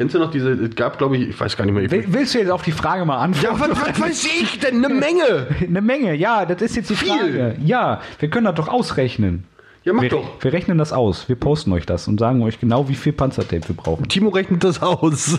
Kennst 0.00 0.14
du 0.14 0.18
noch 0.18 0.30
diese, 0.30 0.52
es 0.52 0.74
gab 0.76 0.96
glaube 0.96 1.18
ich, 1.18 1.28
ich 1.28 1.38
weiß 1.38 1.58
gar 1.58 1.66
nicht 1.66 1.74
mehr. 1.74 1.90
Will- 1.90 2.06
Willst 2.08 2.32
du 2.34 2.38
jetzt 2.38 2.50
auf 2.50 2.62
die 2.62 2.72
Frage 2.72 3.04
mal 3.04 3.18
antworten? 3.18 3.60
ja, 3.60 3.68
was, 3.68 3.78
was 3.86 4.00
weiß 4.00 4.24
ich 4.40 4.58
denn? 4.58 4.82
Eine 4.82 4.94
Menge! 4.94 5.46
Eine 5.60 5.82
Menge, 5.82 6.14
ja, 6.14 6.46
das 6.46 6.62
ist 6.62 6.76
jetzt 6.76 6.88
die 6.88 6.96
Viel. 6.96 7.08
Frage. 7.10 7.56
Ja, 7.62 8.00
wir 8.18 8.30
können 8.30 8.46
das 8.46 8.54
doch 8.54 8.68
ausrechnen. 8.68 9.44
Ja, 9.84 9.92
mach 9.92 10.00
Wir, 10.02 10.08
doch. 10.08 10.42
wir 10.42 10.54
rechnen 10.54 10.78
das 10.78 10.94
aus. 10.94 11.28
Wir 11.28 11.36
posten 11.36 11.70
euch 11.74 11.84
das 11.84 12.08
und 12.08 12.18
sagen 12.18 12.42
euch 12.42 12.58
genau, 12.58 12.88
wie 12.88 12.94
viel 12.94 13.12
Panzertape 13.12 13.68
wir 13.68 13.76
brauchen. 13.76 14.08
Timo 14.08 14.30
rechnet 14.30 14.64
das 14.64 14.80
aus. 14.80 15.38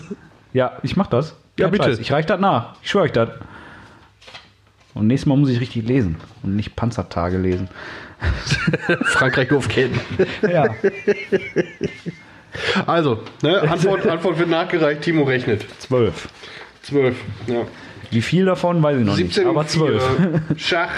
Ja, 0.54 0.74
ich 0.84 0.96
mach 0.96 1.08
das. 1.08 1.36
Ja, 1.58 1.66
Kein 1.66 1.72
bitte. 1.72 1.84
Scheiß. 1.86 2.00
Ich 2.00 2.12
reich 2.12 2.28
das 2.28 2.40
nach. 2.40 2.76
Ich 2.84 2.92
schwöre 2.92 3.06
euch 3.06 3.12
das. 3.14 3.30
Und 4.94 5.08
nächstes 5.08 5.26
Mal 5.28 5.38
muss 5.38 5.50
ich 5.50 5.60
richtig 5.60 5.88
lesen 5.88 6.18
und 6.44 6.56
nicht 6.56 6.76
Panzertage 6.76 7.40
lesen. 7.40 7.68
Frankreich 9.06 9.52
aufkennen. 9.52 10.00
Ja. 10.48 10.66
Also, 12.86 13.24
ne, 13.42 13.62
Antwort, 13.62 14.06
Antwort 14.08 14.40
wird 14.40 14.50
nachgereicht. 14.50 15.02
Timo 15.02 15.24
rechnet. 15.24 15.66
Zwölf. 15.80 16.30
12. 16.84 17.16
Ja. 17.48 17.66
Wie 18.10 18.22
viel 18.22 18.46
davon, 18.46 18.82
weiß 18.84 19.00
ich 19.00 19.06
noch 19.06 19.16
17 19.16 19.44
nicht. 19.44 19.50
Aber 19.50 19.68
zwölf. 19.68 20.04
4. 20.18 20.42
Schach. 20.58 20.92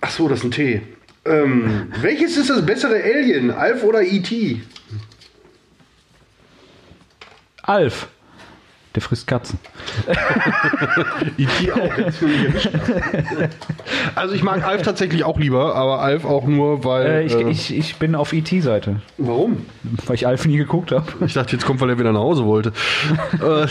Ach 0.00 0.10
so, 0.10 0.28
das 0.28 0.40
ist 0.40 0.44
ein 0.44 0.50
T. 0.50 0.82
Ähm, 1.24 1.90
welches 2.00 2.36
ist 2.36 2.50
das 2.50 2.64
bessere 2.66 3.02
Alien? 3.02 3.50
Alf 3.50 3.82
oder 3.84 4.02
E.T.? 4.02 4.60
Alf. 7.62 8.08
Der 8.94 9.02
frisst 9.02 9.26
Katzen. 9.26 9.58
Auch. 11.72 11.98
jetzt 11.98 12.22
ich 12.22 12.44
erwischen. 12.44 12.80
also 14.14 14.34
ich 14.34 14.42
mag 14.44 14.64
Alf 14.64 14.82
tatsächlich 14.82 15.24
auch 15.24 15.38
lieber, 15.38 15.74
aber 15.74 16.00
Alf 16.00 16.24
auch 16.24 16.46
nur, 16.46 16.84
weil... 16.84 17.06
Äh, 17.06 17.24
ich, 17.24 17.34
äh, 17.34 17.50
ich, 17.50 17.76
ich 17.76 17.96
bin 17.96 18.14
auf 18.14 18.32
ET-Seite, 18.32 19.02
warum? 19.18 19.66
weil 20.06 20.14
ich 20.14 20.26
Alf 20.26 20.46
nie 20.46 20.56
geguckt 20.56 20.92
habe. 20.92 21.06
Ich 21.26 21.32
dachte, 21.34 21.52
jetzt 21.56 21.64
kommt, 21.66 21.80
weil 21.80 21.90
er 21.90 21.98
wieder 21.98 22.12
nach 22.12 22.20
Hause 22.20 22.44
wollte. 22.44 22.72
Äh, 23.42 23.66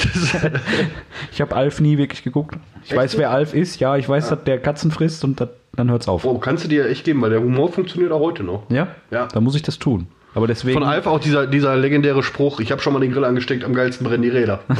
Ich 1.31 1.41
habe 1.41 1.55
Alf 1.55 1.79
nie 1.79 1.97
wirklich 1.97 2.23
geguckt. 2.23 2.55
Ich 2.83 2.95
weiß, 2.95 3.17
wer 3.17 3.31
Alf 3.31 3.53
ist. 3.53 3.79
Ja, 3.79 3.95
ich 3.95 4.07
weiß, 4.07 4.29
dass 4.29 4.43
der 4.43 4.59
Katzen 4.59 4.91
frisst 4.91 5.23
und 5.23 5.39
dat, 5.39 5.51
dann 5.75 5.89
hört's 5.89 6.07
auf. 6.07 6.25
oh, 6.25 6.37
kannst 6.37 6.65
du 6.65 6.67
dir 6.67 6.87
echt 6.89 7.05
geben, 7.05 7.21
weil 7.21 7.29
der 7.29 7.39
Humor 7.39 7.71
funktioniert 7.71 8.11
auch 8.11 8.19
heute 8.19 8.43
noch. 8.43 8.63
Ja? 8.69 8.89
Ja. 9.09 9.27
Dann 9.27 9.43
muss 9.43 9.55
ich 9.55 9.61
das 9.61 9.79
tun. 9.79 10.07
Aber 10.35 10.47
deswegen. 10.47 10.73
Von 10.73 10.83
Alf 10.83 11.05
auch 11.05 11.19
dieser, 11.19 11.45
dieser 11.45 11.75
legendäre 11.75 12.23
Spruch, 12.23 12.59
ich 12.59 12.71
habe 12.71 12.81
schon 12.81 12.93
mal 12.93 12.99
den 12.99 13.11
Grill 13.11 13.23
angesteckt, 13.23 13.63
am 13.63 13.73
geilsten 13.73 14.05
brennen 14.05 14.23
die 14.23 14.29
Räder. 14.29 14.61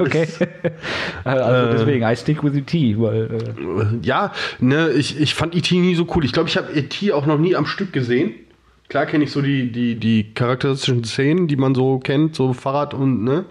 Okay. 0.00 0.26
also 1.24 1.72
deswegen, 1.72 2.04
I 2.04 2.16
stick 2.16 2.42
with 2.42 2.54
ET, 2.56 2.72
weil. 2.98 3.28
Äh, 3.30 3.98
Ja, 4.02 4.32
ne, 4.58 4.90
ich, 4.90 5.20
ich 5.20 5.34
fand 5.34 5.54
E.T. 5.54 5.76
nie 5.76 5.94
so 5.94 6.06
cool. 6.14 6.24
Ich 6.24 6.32
glaube, 6.32 6.48
ich 6.48 6.56
habe 6.56 6.72
E.T. 6.72 7.12
auch 7.12 7.26
noch 7.26 7.38
nie 7.38 7.54
am 7.54 7.66
Stück 7.66 7.92
gesehen. 7.92 8.32
Klar 8.88 9.04
kenne 9.04 9.24
ich 9.24 9.30
so 9.30 9.42
die, 9.42 9.70
die, 9.70 9.96
die 9.96 10.32
charakteristischen 10.32 11.04
Szenen, 11.04 11.48
die 11.48 11.56
man 11.56 11.74
so 11.74 11.98
kennt, 11.98 12.34
so 12.34 12.54
Fahrrad 12.54 12.94
und, 12.94 13.24
ne? 13.24 13.44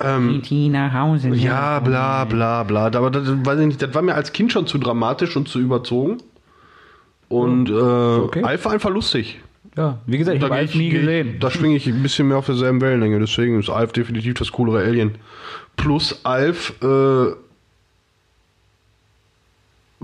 Ähm, 0.00 0.42
ET 0.42 0.50
nach 0.72 0.92
Hause. 0.92 1.28
ja, 1.30 1.78
bla, 1.80 2.24
bla, 2.24 2.64
bla. 2.64 2.86
Aber 2.86 3.10
das, 3.10 3.24
weiß 3.26 3.60
ich 3.60 3.66
nicht, 3.66 3.82
das 3.82 3.94
war 3.94 4.02
mir 4.02 4.14
als 4.14 4.32
Kind 4.32 4.52
schon 4.52 4.66
zu 4.66 4.78
dramatisch 4.78 5.36
und 5.36 5.48
zu 5.48 5.60
überzogen. 5.60 6.18
Und 7.28 7.68
äh, 7.68 7.72
okay. 7.72 8.42
Alf 8.42 8.64
war 8.64 8.72
einfach 8.72 8.90
lustig. 8.90 9.40
Ja, 9.78 9.98
wie 10.06 10.18
gesagt, 10.18 10.36
ich 10.36 10.42
habe 10.42 10.54
Alf 10.54 10.74
nie 10.74 10.88
gesehen. 10.90 11.36
Da 11.38 11.50
schwinge 11.52 11.76
ich 11.76 11.86
ein 11.86 12.02
bisschen 12.02 12.26
mehr 12.28 12.36
auf 12.38 12.46
derselben 12.46 12.80
Wellenlänge. 12.80 13.20
Deswegen 13.20 13.60
ist 13.60 13.70
Alf 13.70 13.92
definitiv 13.92 14.34
das 14.34 14.50
coolere 14.50 14.82
Alien. 14.84 15.14
Plus 15.76 16.20
Alf 16.24 16.74
äh, 16.82 17.26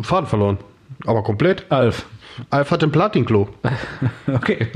Faden 0.00 0.26
verloren. 0.28 0.58
Aber 1.06 1.22
komplett. 1.22 1.66
Alf. 1.70 2.06
Alf 2.50 2.70
hat 2.70 2.82
den 2.82 2.92
Platinklo. 2.92 3.48
Okay. 4.26 4.68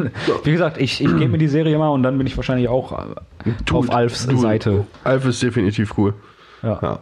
Wie 0.45 0.53
gesagt, 0.53 0.79
ich, 0.79 1.01
ich 1.01 1.07
gebe 1.17 1.29
mir 1.29 1.39
die 1.39 1.49
Serie 1.49 1.77
mal 1.79 1.89
und 1.89 2.03
dann 2.03 2.19
bin 2.19 2.27
ich 2.27 2.37
wahrscheinlich 2.37 2.69
auch 2.69 2.93
äh, 2.93 3.73
auf 3.73 3.91
Alfs 3.91 4.27
Du- 4.27 4.37
Seite. 4.37 4.87
Alf 5.05 5.25
ist 5.27 5.43
definitiv 5.43 5.97
cool. 5.97 6.15
Ja. 6.63 6.79
Ja. 6.83 6.99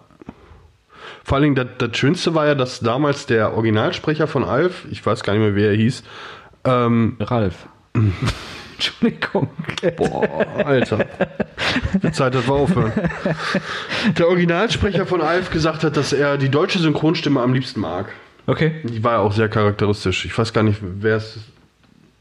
Vor 1.24 1.36
allen 1.36 1.42
Dingen, 1.42 1.54
das, 1.56 1.66
das 1.78 1.96
Schönste 1.96 2.34
war 2.34 2.46
ja, 2.46 2.54
dass 2.54 2.80
damals 2.80 3.26
der 3.26 3.54
Originalsprecher 3.54 4.26
von 4.28 4.44
Alf, 4.44 4.86
ich 4.90 5.04
weiß 5.04 5.22
gar 5.24 5.32
nicht 5.32 5.42
mehr, 5.42 5.54
wer 5.56 5.70
er 5.70 5.76
hieß, 5.76 6.04
ähm, 6.64 7.16
Ralf. 7.20 7.66
Entschuldigung. 8.74 9.48
Boah, 9.96 10.46
Alter. 10.64 11.06
Die 12.02 12.12
Zeit, 12.12 12.34
dass 12.34 12.46
wir 12.46 12.54
aufhören. 12.54 12.92
Der 14.18 14.28
Originalsprecher 14.28 15.06
von 15.06 15.22
Alf 15.22 15.50
gesagt 15.50 15.82
hat, 15.82 15.96
dass 15.96 16.12
er 16.12 16.36
die 16.36 16.50
deutsche 16.50 16.78
Synchronstimme 16.78 17.40
am 17.40 17.54
liebsten 17.54 17.80
mag. 17.80 18.12
Okay. 18.46 18.72
Die 18.84 19.02
war 19.02 19.12
ja 19.12 19.18
auch 19.20 19.32
sehr 19.32 19.48
charakteristisch. 19.48 20.26
Ich 20.26 20.36
weiß 20.36 20.52
gar 20.52 20.62
nicht, 20.62 20.78
wer 20.82 21.16
es 21.16 21.38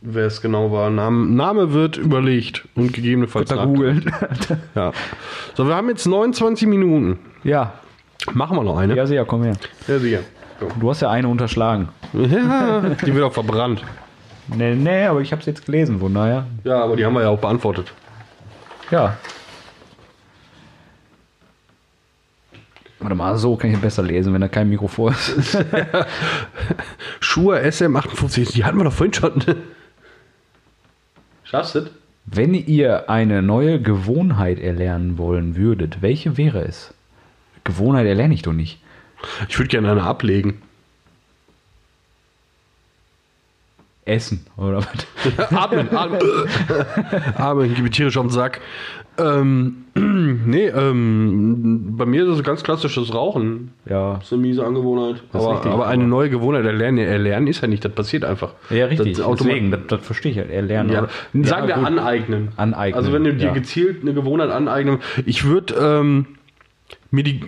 wer 0.01 0.27
es 0.27 0.41
genau 0.41 0.71
war. 0.71 0.89
Name, 0.89 1.25
Name 1.25 1.73
wird 1.73 1.97
überlegt 1.97 2.67
und 2.75 2.93
gegebenenfalls 2.93 3.49
googeln. 3.51 4.11
Ja. 4.75 4.91
So, 5.55 5.67
wir 5.67 5.75
haben 5.75 5.89
jetzt 5.89 6.05
29 6.05 6.67
Minuten. 6.67 7.19
ja. 7.43 7.73
Machen 8.33 8.57
wir 8.57 8.63
noch 8.63 8.77
eine? 8.77 8.95
Ja, 8.95 9.05
sicher, 9.05 9.25
komm 9.25 9.43
her. 9.43 9.55
Ja, 9.87 9.99
sicher. 9.99 10.19
Du 10.79 10.89
hast 10.89 11.01
ja 11.01 11.11
eine 11.11 11.27
unterschlagen. 11.27 11.89
Ja, 12.13 12.81
die 13.05 13.13
wird 13.13 13.23
auch 13.23 13.33
verbrannt. 13.33 13.83
Nee, 14.47 14.75
nee, 14.75 15.05
aber 15.05 15.21
ich 15.21 15.31
habe 15.31 15.39
es 15.39 15.45
jetzt 15.45 15.65
gelesen, 15.65 15.99
von 15.99 16.13
daher. 16.13 16.45
Ja, 16.63 16.83
aber 16.83 16.95
die 16.95 17.05
haben 17.05 17.13
wir 17.13 17.21
ja 17.21 17.29
auch 17.29 17.39
beantwortet. 17.39 17.91
Ja. 18.91 19.17
Warte 22.99 23.15
mal, 23.15 23.37
so 23.37 23.55
kann 23.55 23.71
ich 23.71 23.79
besser 23.79 24.03
lesen, 24.03 24.33
wenn 24.33 24.41
da 24.41 24.47
kein 24.47 24.69
Mikro 24.69 24.87
vor 24.87 25.11
ist. 25.11 25.57
Schuhe 27.19 27.59
SM58, 27.59 28.53
die 28.53 28.65
hatten 28.65 28.77
wir 28.77 28.83
doch 28.85 28.93
vorhin 28.93 29.13
schon. 29.13 29.43
Schaffst 31.43 31.75
du? 31.75 31.89
Wenn 32.25 32.55
ihr 32.55 33.09
eine 33.09 33.43
neue 33.43 33.79
Gewohnheit 33.79 34.59
erlernen 34.59 35.17
wollen 35.17 35.55
würdet, 35.55 36.01
welche 36.01 36.37
wäre 36.37 36.63
es? 36.63 36.93
Gewohnheit 37.63 38.07
erlerne 38.07 38.33
ich 38.33 38.41
doch 38.41 38.53
nicht. 38.53 38.81
Ich 39.49 39.57
würde 39.59 39.69
gerne 39.69 39.91
eine 39.91 40.03
ablegen. 40.03 40.61
Essen, 44.05 44.45
oder 44.57 44.77
was? 44.77 45.51
atmen, 45.51 45.89
atmen. 45.91 46.19
atmen, 47.37 47.73
gib 47.73 47.83
mir 47.83 47.89
tierisch 47.89 48.17
auf 48.17 48.25
den 48.25 48.29
Sack. 48.31 48.61
Ähm, 49.17 49.85
nee, 49.95 50.67
ähm, 50.67 51.95
bei 51.97 52.05
mir 52.05 52.23
ist 52.23 52.37
es 52.37 52.43
ganz 52.43 52.63
klassisches 52.63 53.13
Rauchen. 53.13 53.71
Ja. 53.89 54.15
Das 54.15 54.25
ist 54.25 54.33
eine 54.33 54.41
miese 54.41 54.65
Angewohnheit. 54.65 55.23
Aber, 55.31 55.53
richtig, 55.55 55.71
aber 55.71 55.87
eine 55.87 56.05
neue 56.05 56.29
Gewohnheit 56.29 56.65
erlernen, 56.65 56.99
erlernen 56.99 57.47
ist 57.47 57.61
ja 57.61 57.67
nicht, 57.67 57.83
das 57.85 57.93
passiert 57.93 58.25
einfach. 58.25 58.53
Ja, 58.69 58.85
richtig. 58.85 59.11
Das 59.13 59.19
ist 59.19 59.25
automatisch- 59.25 59.45
Deswegen, 59.47 59.71
das, 59.71 59.81
das 59.87 60.05
verstehe 60.05 60.31
ich 60.33 60.37
halt. 60.37 60.51
Erlernen. 60.51 60.91
Ja, 60.91 61.07
sagen 61.43 61.67
ja, 61.69 61.75
wir 61.75 61.75
gut. 61.75 61.85
aneignen. 61.85 62.49
Aneignen, 62.57 62.97
Also 62.97 63.13
wenn 63.13 63.23
du 63.23 63.33
dir 63.33 63.47
ja. 63.47 63.53
gezielt 63.53 64.01
eine 64.01 64.13
Gewohnheit 64.13 64.49
aneignen, 64.51 64.99
ich 65.25 65.45
würde 65.45 65.73
ähm, 65.75 66.25
mir 67.09 67.23
die, 67.23 67.41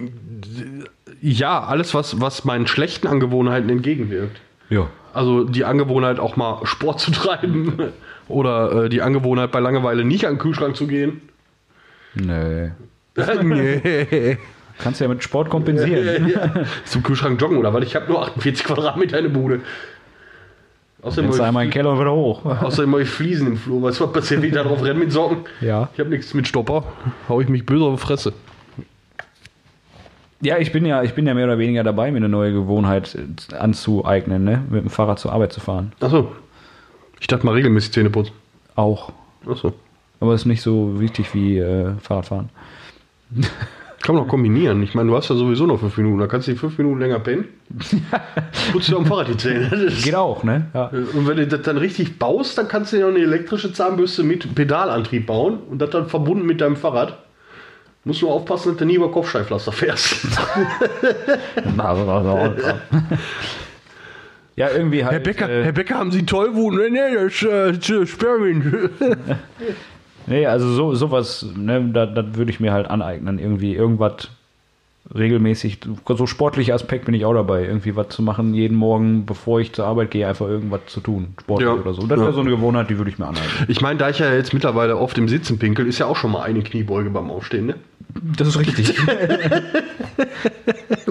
ja, 1.21 1.61
alles 1.63 1.93
was, 1.93 2.21
was 2.21 2.45
meinen 2.45 2.65
schlechten 2.67 3.07
Angewohnheiten 3.07 3.69
entgegenwirkt. 3.69 4.39
Ja. 4.69 4.87
Also 5.17 5.45
die 5.45 5.65
Angewohnheit 5.65 6.19
auch 6.19 6.36
mal 6.36 6.60
Sport 6.65 6.99
zu 6.99 7.10
treiben 7.21 7.73
oder 8.27 8.84
äh, 8.84 8.89
die 8.89 9.01
Angewohnheit 9.01 9.51
bei 9.51 9.60
Langeweile 9.60 10.06
nicht 10.06 10.27
an 10.27 10.34
den 10.34 10.39
Kühlschrank 10.39 10.75
zu 10.75 10.86
gehen. 10.86 11.21
Nee. 12.13 12.69
nee. 13.41 14.38
Kannst 14.77 15.01
ja 15.01 15.08
mit 15.08 15.23
Sport 15.23 15.49
kompensieren. 15.49 16.32
Zum 16.86 17.01
Kühlschrank 17.01 17.41
joggen 17.41 17.58
oder 17.58 17.73
weil 17.73 17.82
ich 17.82 17.95
habe 17.95 18.06
nur 18.08 18.21
48 18.21 18.63
Quadratmeter 18.63 19.17
eine 19.17 19.30
Bude. 19.30 19.62
Außerdem 21.01 21.32
Jetzt 21.32 21.41
einmal 21.41 21.63
in 21.63 21.69
den 21.69 21.73
Keller 21.73 21.93
und 21.93 21.99
wieder 21.99 22.13
hoch. 22.13 22.45
außerdem 22.62 22.91
habe 22.91 23.01
ich 23.01 23.10
Fliesen 23.10 23.47
im 23.47 23.58
Flur. 23.58 23.82
Weißt 23.82 23.99
du, 23.99 24.03
was 24.03 24.13
passiert, 24.13 24.43
wenn 24.43 24.49
ich 24.49 24.53
da 24.53 24.62
drauf 24.62 24.84
renne 24.84 24.99
mit 24.99 25.12
Socken? 25.12 25.39
Ja. 25.62 25.89
Ich 25.93 25.99
habe 25.99 26.12
nichts 26.12 26.36
mit 26.36 26.47
Stopper. 26.47 26.84
Hau 27.27 27.41
ich 27.41 27.49
mich 27.49 27.65
böse 27.65 27.86
auf 27.86 27.99
die 27.99 28.06
Fresse. 28.06 28.34
Ja, 30.41 30.58
ich 30.58 30.71
bin 30.71 30.86
ja, 30.86 31.04
ich 31.04 31.13
bin 31.13 31.26
ja 31.26 31.34
mehr 31.34 31.45
oder 31.45 31.58
weniger 31.58 31.84
dabei, 31.84 32.12
mir 32.12 32.17
eine 32.17 32.30
neue 32.30 32.54
Gewohnheit 32.54 33.15
äh, 33.15 33.56
anzueignen, 33.56 34.43
ne? 34.43 34.63
Mit 34.69 34.84
dem 34.84 34.89
Fahrrad 34.89 35.19
zur 35.19 35.34
Arbeit 35.34 35.54
zu 35.54 35.60
fahren. 35.60 35.93
Achso. 36.00 36.32
Ich 37.19 37.28
dachte 37.28 37.45
mal 37.45 37.54
regelmäßig 37.54 37.93
Zähne 37.93 38.10
putzen. 38.12 38.34
Auch. 38.76 39.12
Achso. 39.50 39.73
Aber 40.19 40.36
ist 40.36 40.45
nicht 40.45 40.62
so 40.62 41.00
wichtig 41.00 41.34
wie 41.34 41.58
äh, 41.58 41.91
Fahrradfahren. 42.02 42.50
Kann 44.04 44.15
man 44.15 44.23
auch 44.23 44.30
kombinieren. 44.30 44.84
Ich 44.84 44.93
meine, 44.93 45.10
du 45.10 45.17
hast 45.17 45.30
ja 45.30 45.36
sowieso 45.36 45.65
noch 45.65 45.80
fünf 45.80 45.97
Minuten. 45.97 46.19
Da 46.19 46.28
kannst 46.28 46.47
du 46.47 46.52
die 46.52 46.58
fünf 46.58 46.78
Minuten 46.78 47.00
länger 47.00 47.19
pennen. 47.19 47.45
Putzt 48.71 48.89
dir 48.89 48.95
am 48.95 49.06
Fahrrad 49.06 49.28
die 49.28 49.38
Zähne. 49.38 49.91
Geht 50.02 50.15
auch, 50.15 50.43
ne? 50.43 50.67
Ja. 50.73 50.86
Und 50.88 51.28
wenn 51.28 51.36
du 51.36 51.47
das 51.47 51.63
dann 51.63 51.78
richtig 51.78 52.19
baust, 52.19 52.58
dann 52.58 52.67
kannst 52.67 52.93
du 52.93 52.97
ja 52.97 53.06
auch 53.06 53.10
eine 53.10 53.19
elektrische 53.19 53.73
Zahnbürste 53.73 54.23
mit 54.23 54.56
Pedalantrieb 54.56 55.26
bauen 55.26 55.58
und 55.69 55.80
das 55.80 55.89
dann 55.89 56.08
verbunden 56.08 56.45
mit 56.45 56.62
deinem 56.62 56.78
Fahrrad. 56.78 57.17
Musst 58.07 58.21
nur 58.21 58.31
aufpassen, 58.31 58.69
dass 58.69 58.77
du 58.77 58.85
nie 58.85 58.95
über 58.95 59.11
Kopfsteinpflaster 59.11 59.73
fährst. 59.73 60.25
ja, 64.55 64.69
irgendwie 64.69 65.03
halt. 65.03 65.11
Herr 65.11 65.19
Becker, 65.19 65.49
äh, 65.49 65.65
Herr 65.65 65.73
Becker, 65.73 65.95
haben 65.95 66.11
Sie 66.11 66.25
Tollwut? 66.25 66.73
Nee, 66.75 66.89
nee, 66.89 67.13
das 67.13 67.43
ist 67.43 67.89
äh, 67.89 68.05
Spermien. 68.05 68.89
Nee, 70.29 70.45
also 70.45 70.67
so, 70.73 70.93
sowas, 70.93 71.45
ne, 71.55 71.89
da, 71.93 72.05
das 72.05 72.35
würde 72.35 72.51
ich 72.51 72.59
mir 72.59 72.73
halt 72.73 72.89
aneignen. 72.89 73.39
Irgendwie 73.39 73.73
irgendwas 73.73 74.29
regelmäßig, 75.13 75.79
so 76.07 76.25
sportlicher 76.27 76.73
Aspekt 76.75 77.05
bin 77.05 77.13
ich 77.13 77.23
auch 77.25 77.33
dabei, 77.33 77.63
irgendwie 77.65 77.95
was 77.95 78.09
zu 78.09 78.21
machen, 78.21 78.53
jeden 78.53 78.75
Morgen, 78.75 79.25
bevor 79.25 79.59
ich 79.61 79.73
zur 79.73 79.85
Arbeit 79.85 80.11
gehe, 80.11 80.27
einfach 80.27 80.47
irgendwas 80.47 80.81
zu 80.87 80.99
tun, 80.99 81.33
sportlich 81.41 81.67
Ja. 81.69 81.75
oder 81.75 81.93
so. 81.93 82.01
Das 82.07 82.17
wäre 82.19 82.29
Ja. 82.29 82.33
so 82.33 82.41
eine 82.41 82.49
Gewohnheit, 82.49 82.89
die 82.89 82.97
würde 82.97 83.09
ich 83.11 83.17
mir 83.19 83.27
aneignen. 83.27 83.65
Ich 83.67 83.81
meine, 83.81 83.97
da 83.99 84.09
ich 84.09 84.19
ja 84.19 84.33
jetzt 84.33 84.53
mittlerweile 84.53 84.97
oft 84.97 85.17
im 85.17 85.27
Sitzen 85.29 85.57
pinkel, 85.59 85.87
ist 85.87 85.99
ja 85.99 86.05
auch 86.07 86.17
schon 86.17 86.31
mal 86.31 86.41
eine 86.43 86.61
Kniebeuge 86.61 87.09
beim 87.09 87.29
Aufstehen, 87.31 87.67
ne? 87.67 87.75
Das 88.37 88.47
ist 88.47 88.59
richtig. 88.59 88.95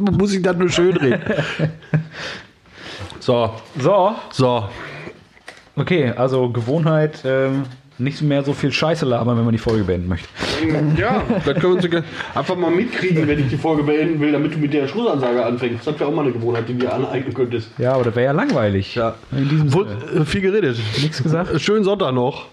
Muss 0.00 0.32
ich 0.34 0.42
das 0.42 0.56
nur 0.56 0.68
schön 0.68 0.96
reden. 0.96 1.20
So, 3.20 3.50
so, 3.78 4.14
so. 4.30 4.68
okay, 5.76 6.10
also 6.16 6.48
Gewohnheit, 6.50 7.22
ähm, 7.24 7.64
nicht 7.98 8.22
mehr 8.22 8.42
so 8.44 8.52
viel 8.52 8.72
Scheiße 8.72 9.06
labern, 9.06 9.36
wenn 9.38 9.44
man 9.44 9.52
die 9.52 9.58
Folge 9.58 9.84
beenden 9.84 10.08
möchte. 10.08 10.28
Ja, 10.96 11.22
das 11.44 11.54
können 11.60 11.80
wir 11.82 11.90
uns 11.92 12.04
einfach 12.34 12.56
mal 12.56 12.70
mitkriegen, 12.70 13.28
wenn 13.28 13.38
ich 13.38 13.48
die 13.48 13.56
Folge 13.56 13.82
beenden 13.82 14.20
will, 14.20 14.32
damit 14.32 14.54
du 14.54 14.58
mit 14.58 14.72
der 14.72 14.88
Schlussansage 14.88 15.44
anfängst. 15.44 15.86
Das 15.86 15.98
wäre 16.00 16.08
auch 16.10 16.14
mal 16.14 16.22
eine 16.22 16.32
Gewohnheit, 16.32 16.66
die 16.68 16.72
du 16.72 16.80
dir 16.80 16.92
aneignen 16.94 17.34
könntest. 17.34 17.70
Ja, 17.78 17.92
aber 17.92 18.04
das 18.04 18.16
wäre 18.16 18.26
ja 18.26 18.32
langweilig. 18.32 18.94
Ja. 18.94 19.14
In 19.32 19.48
diesem 19.48 19.72
Wohl, 19.74 19.86
Sinne. 19.86 20.22
äh, 20.22 20.24
viel 20.24 20.40
geredet. 20.40 20.78
Nichts 21.02 21.22
gesagt? 21.22 21.60
Schönen 21.60 21.84
Sonntag 21.84 22.12
noch. 22.14 22.46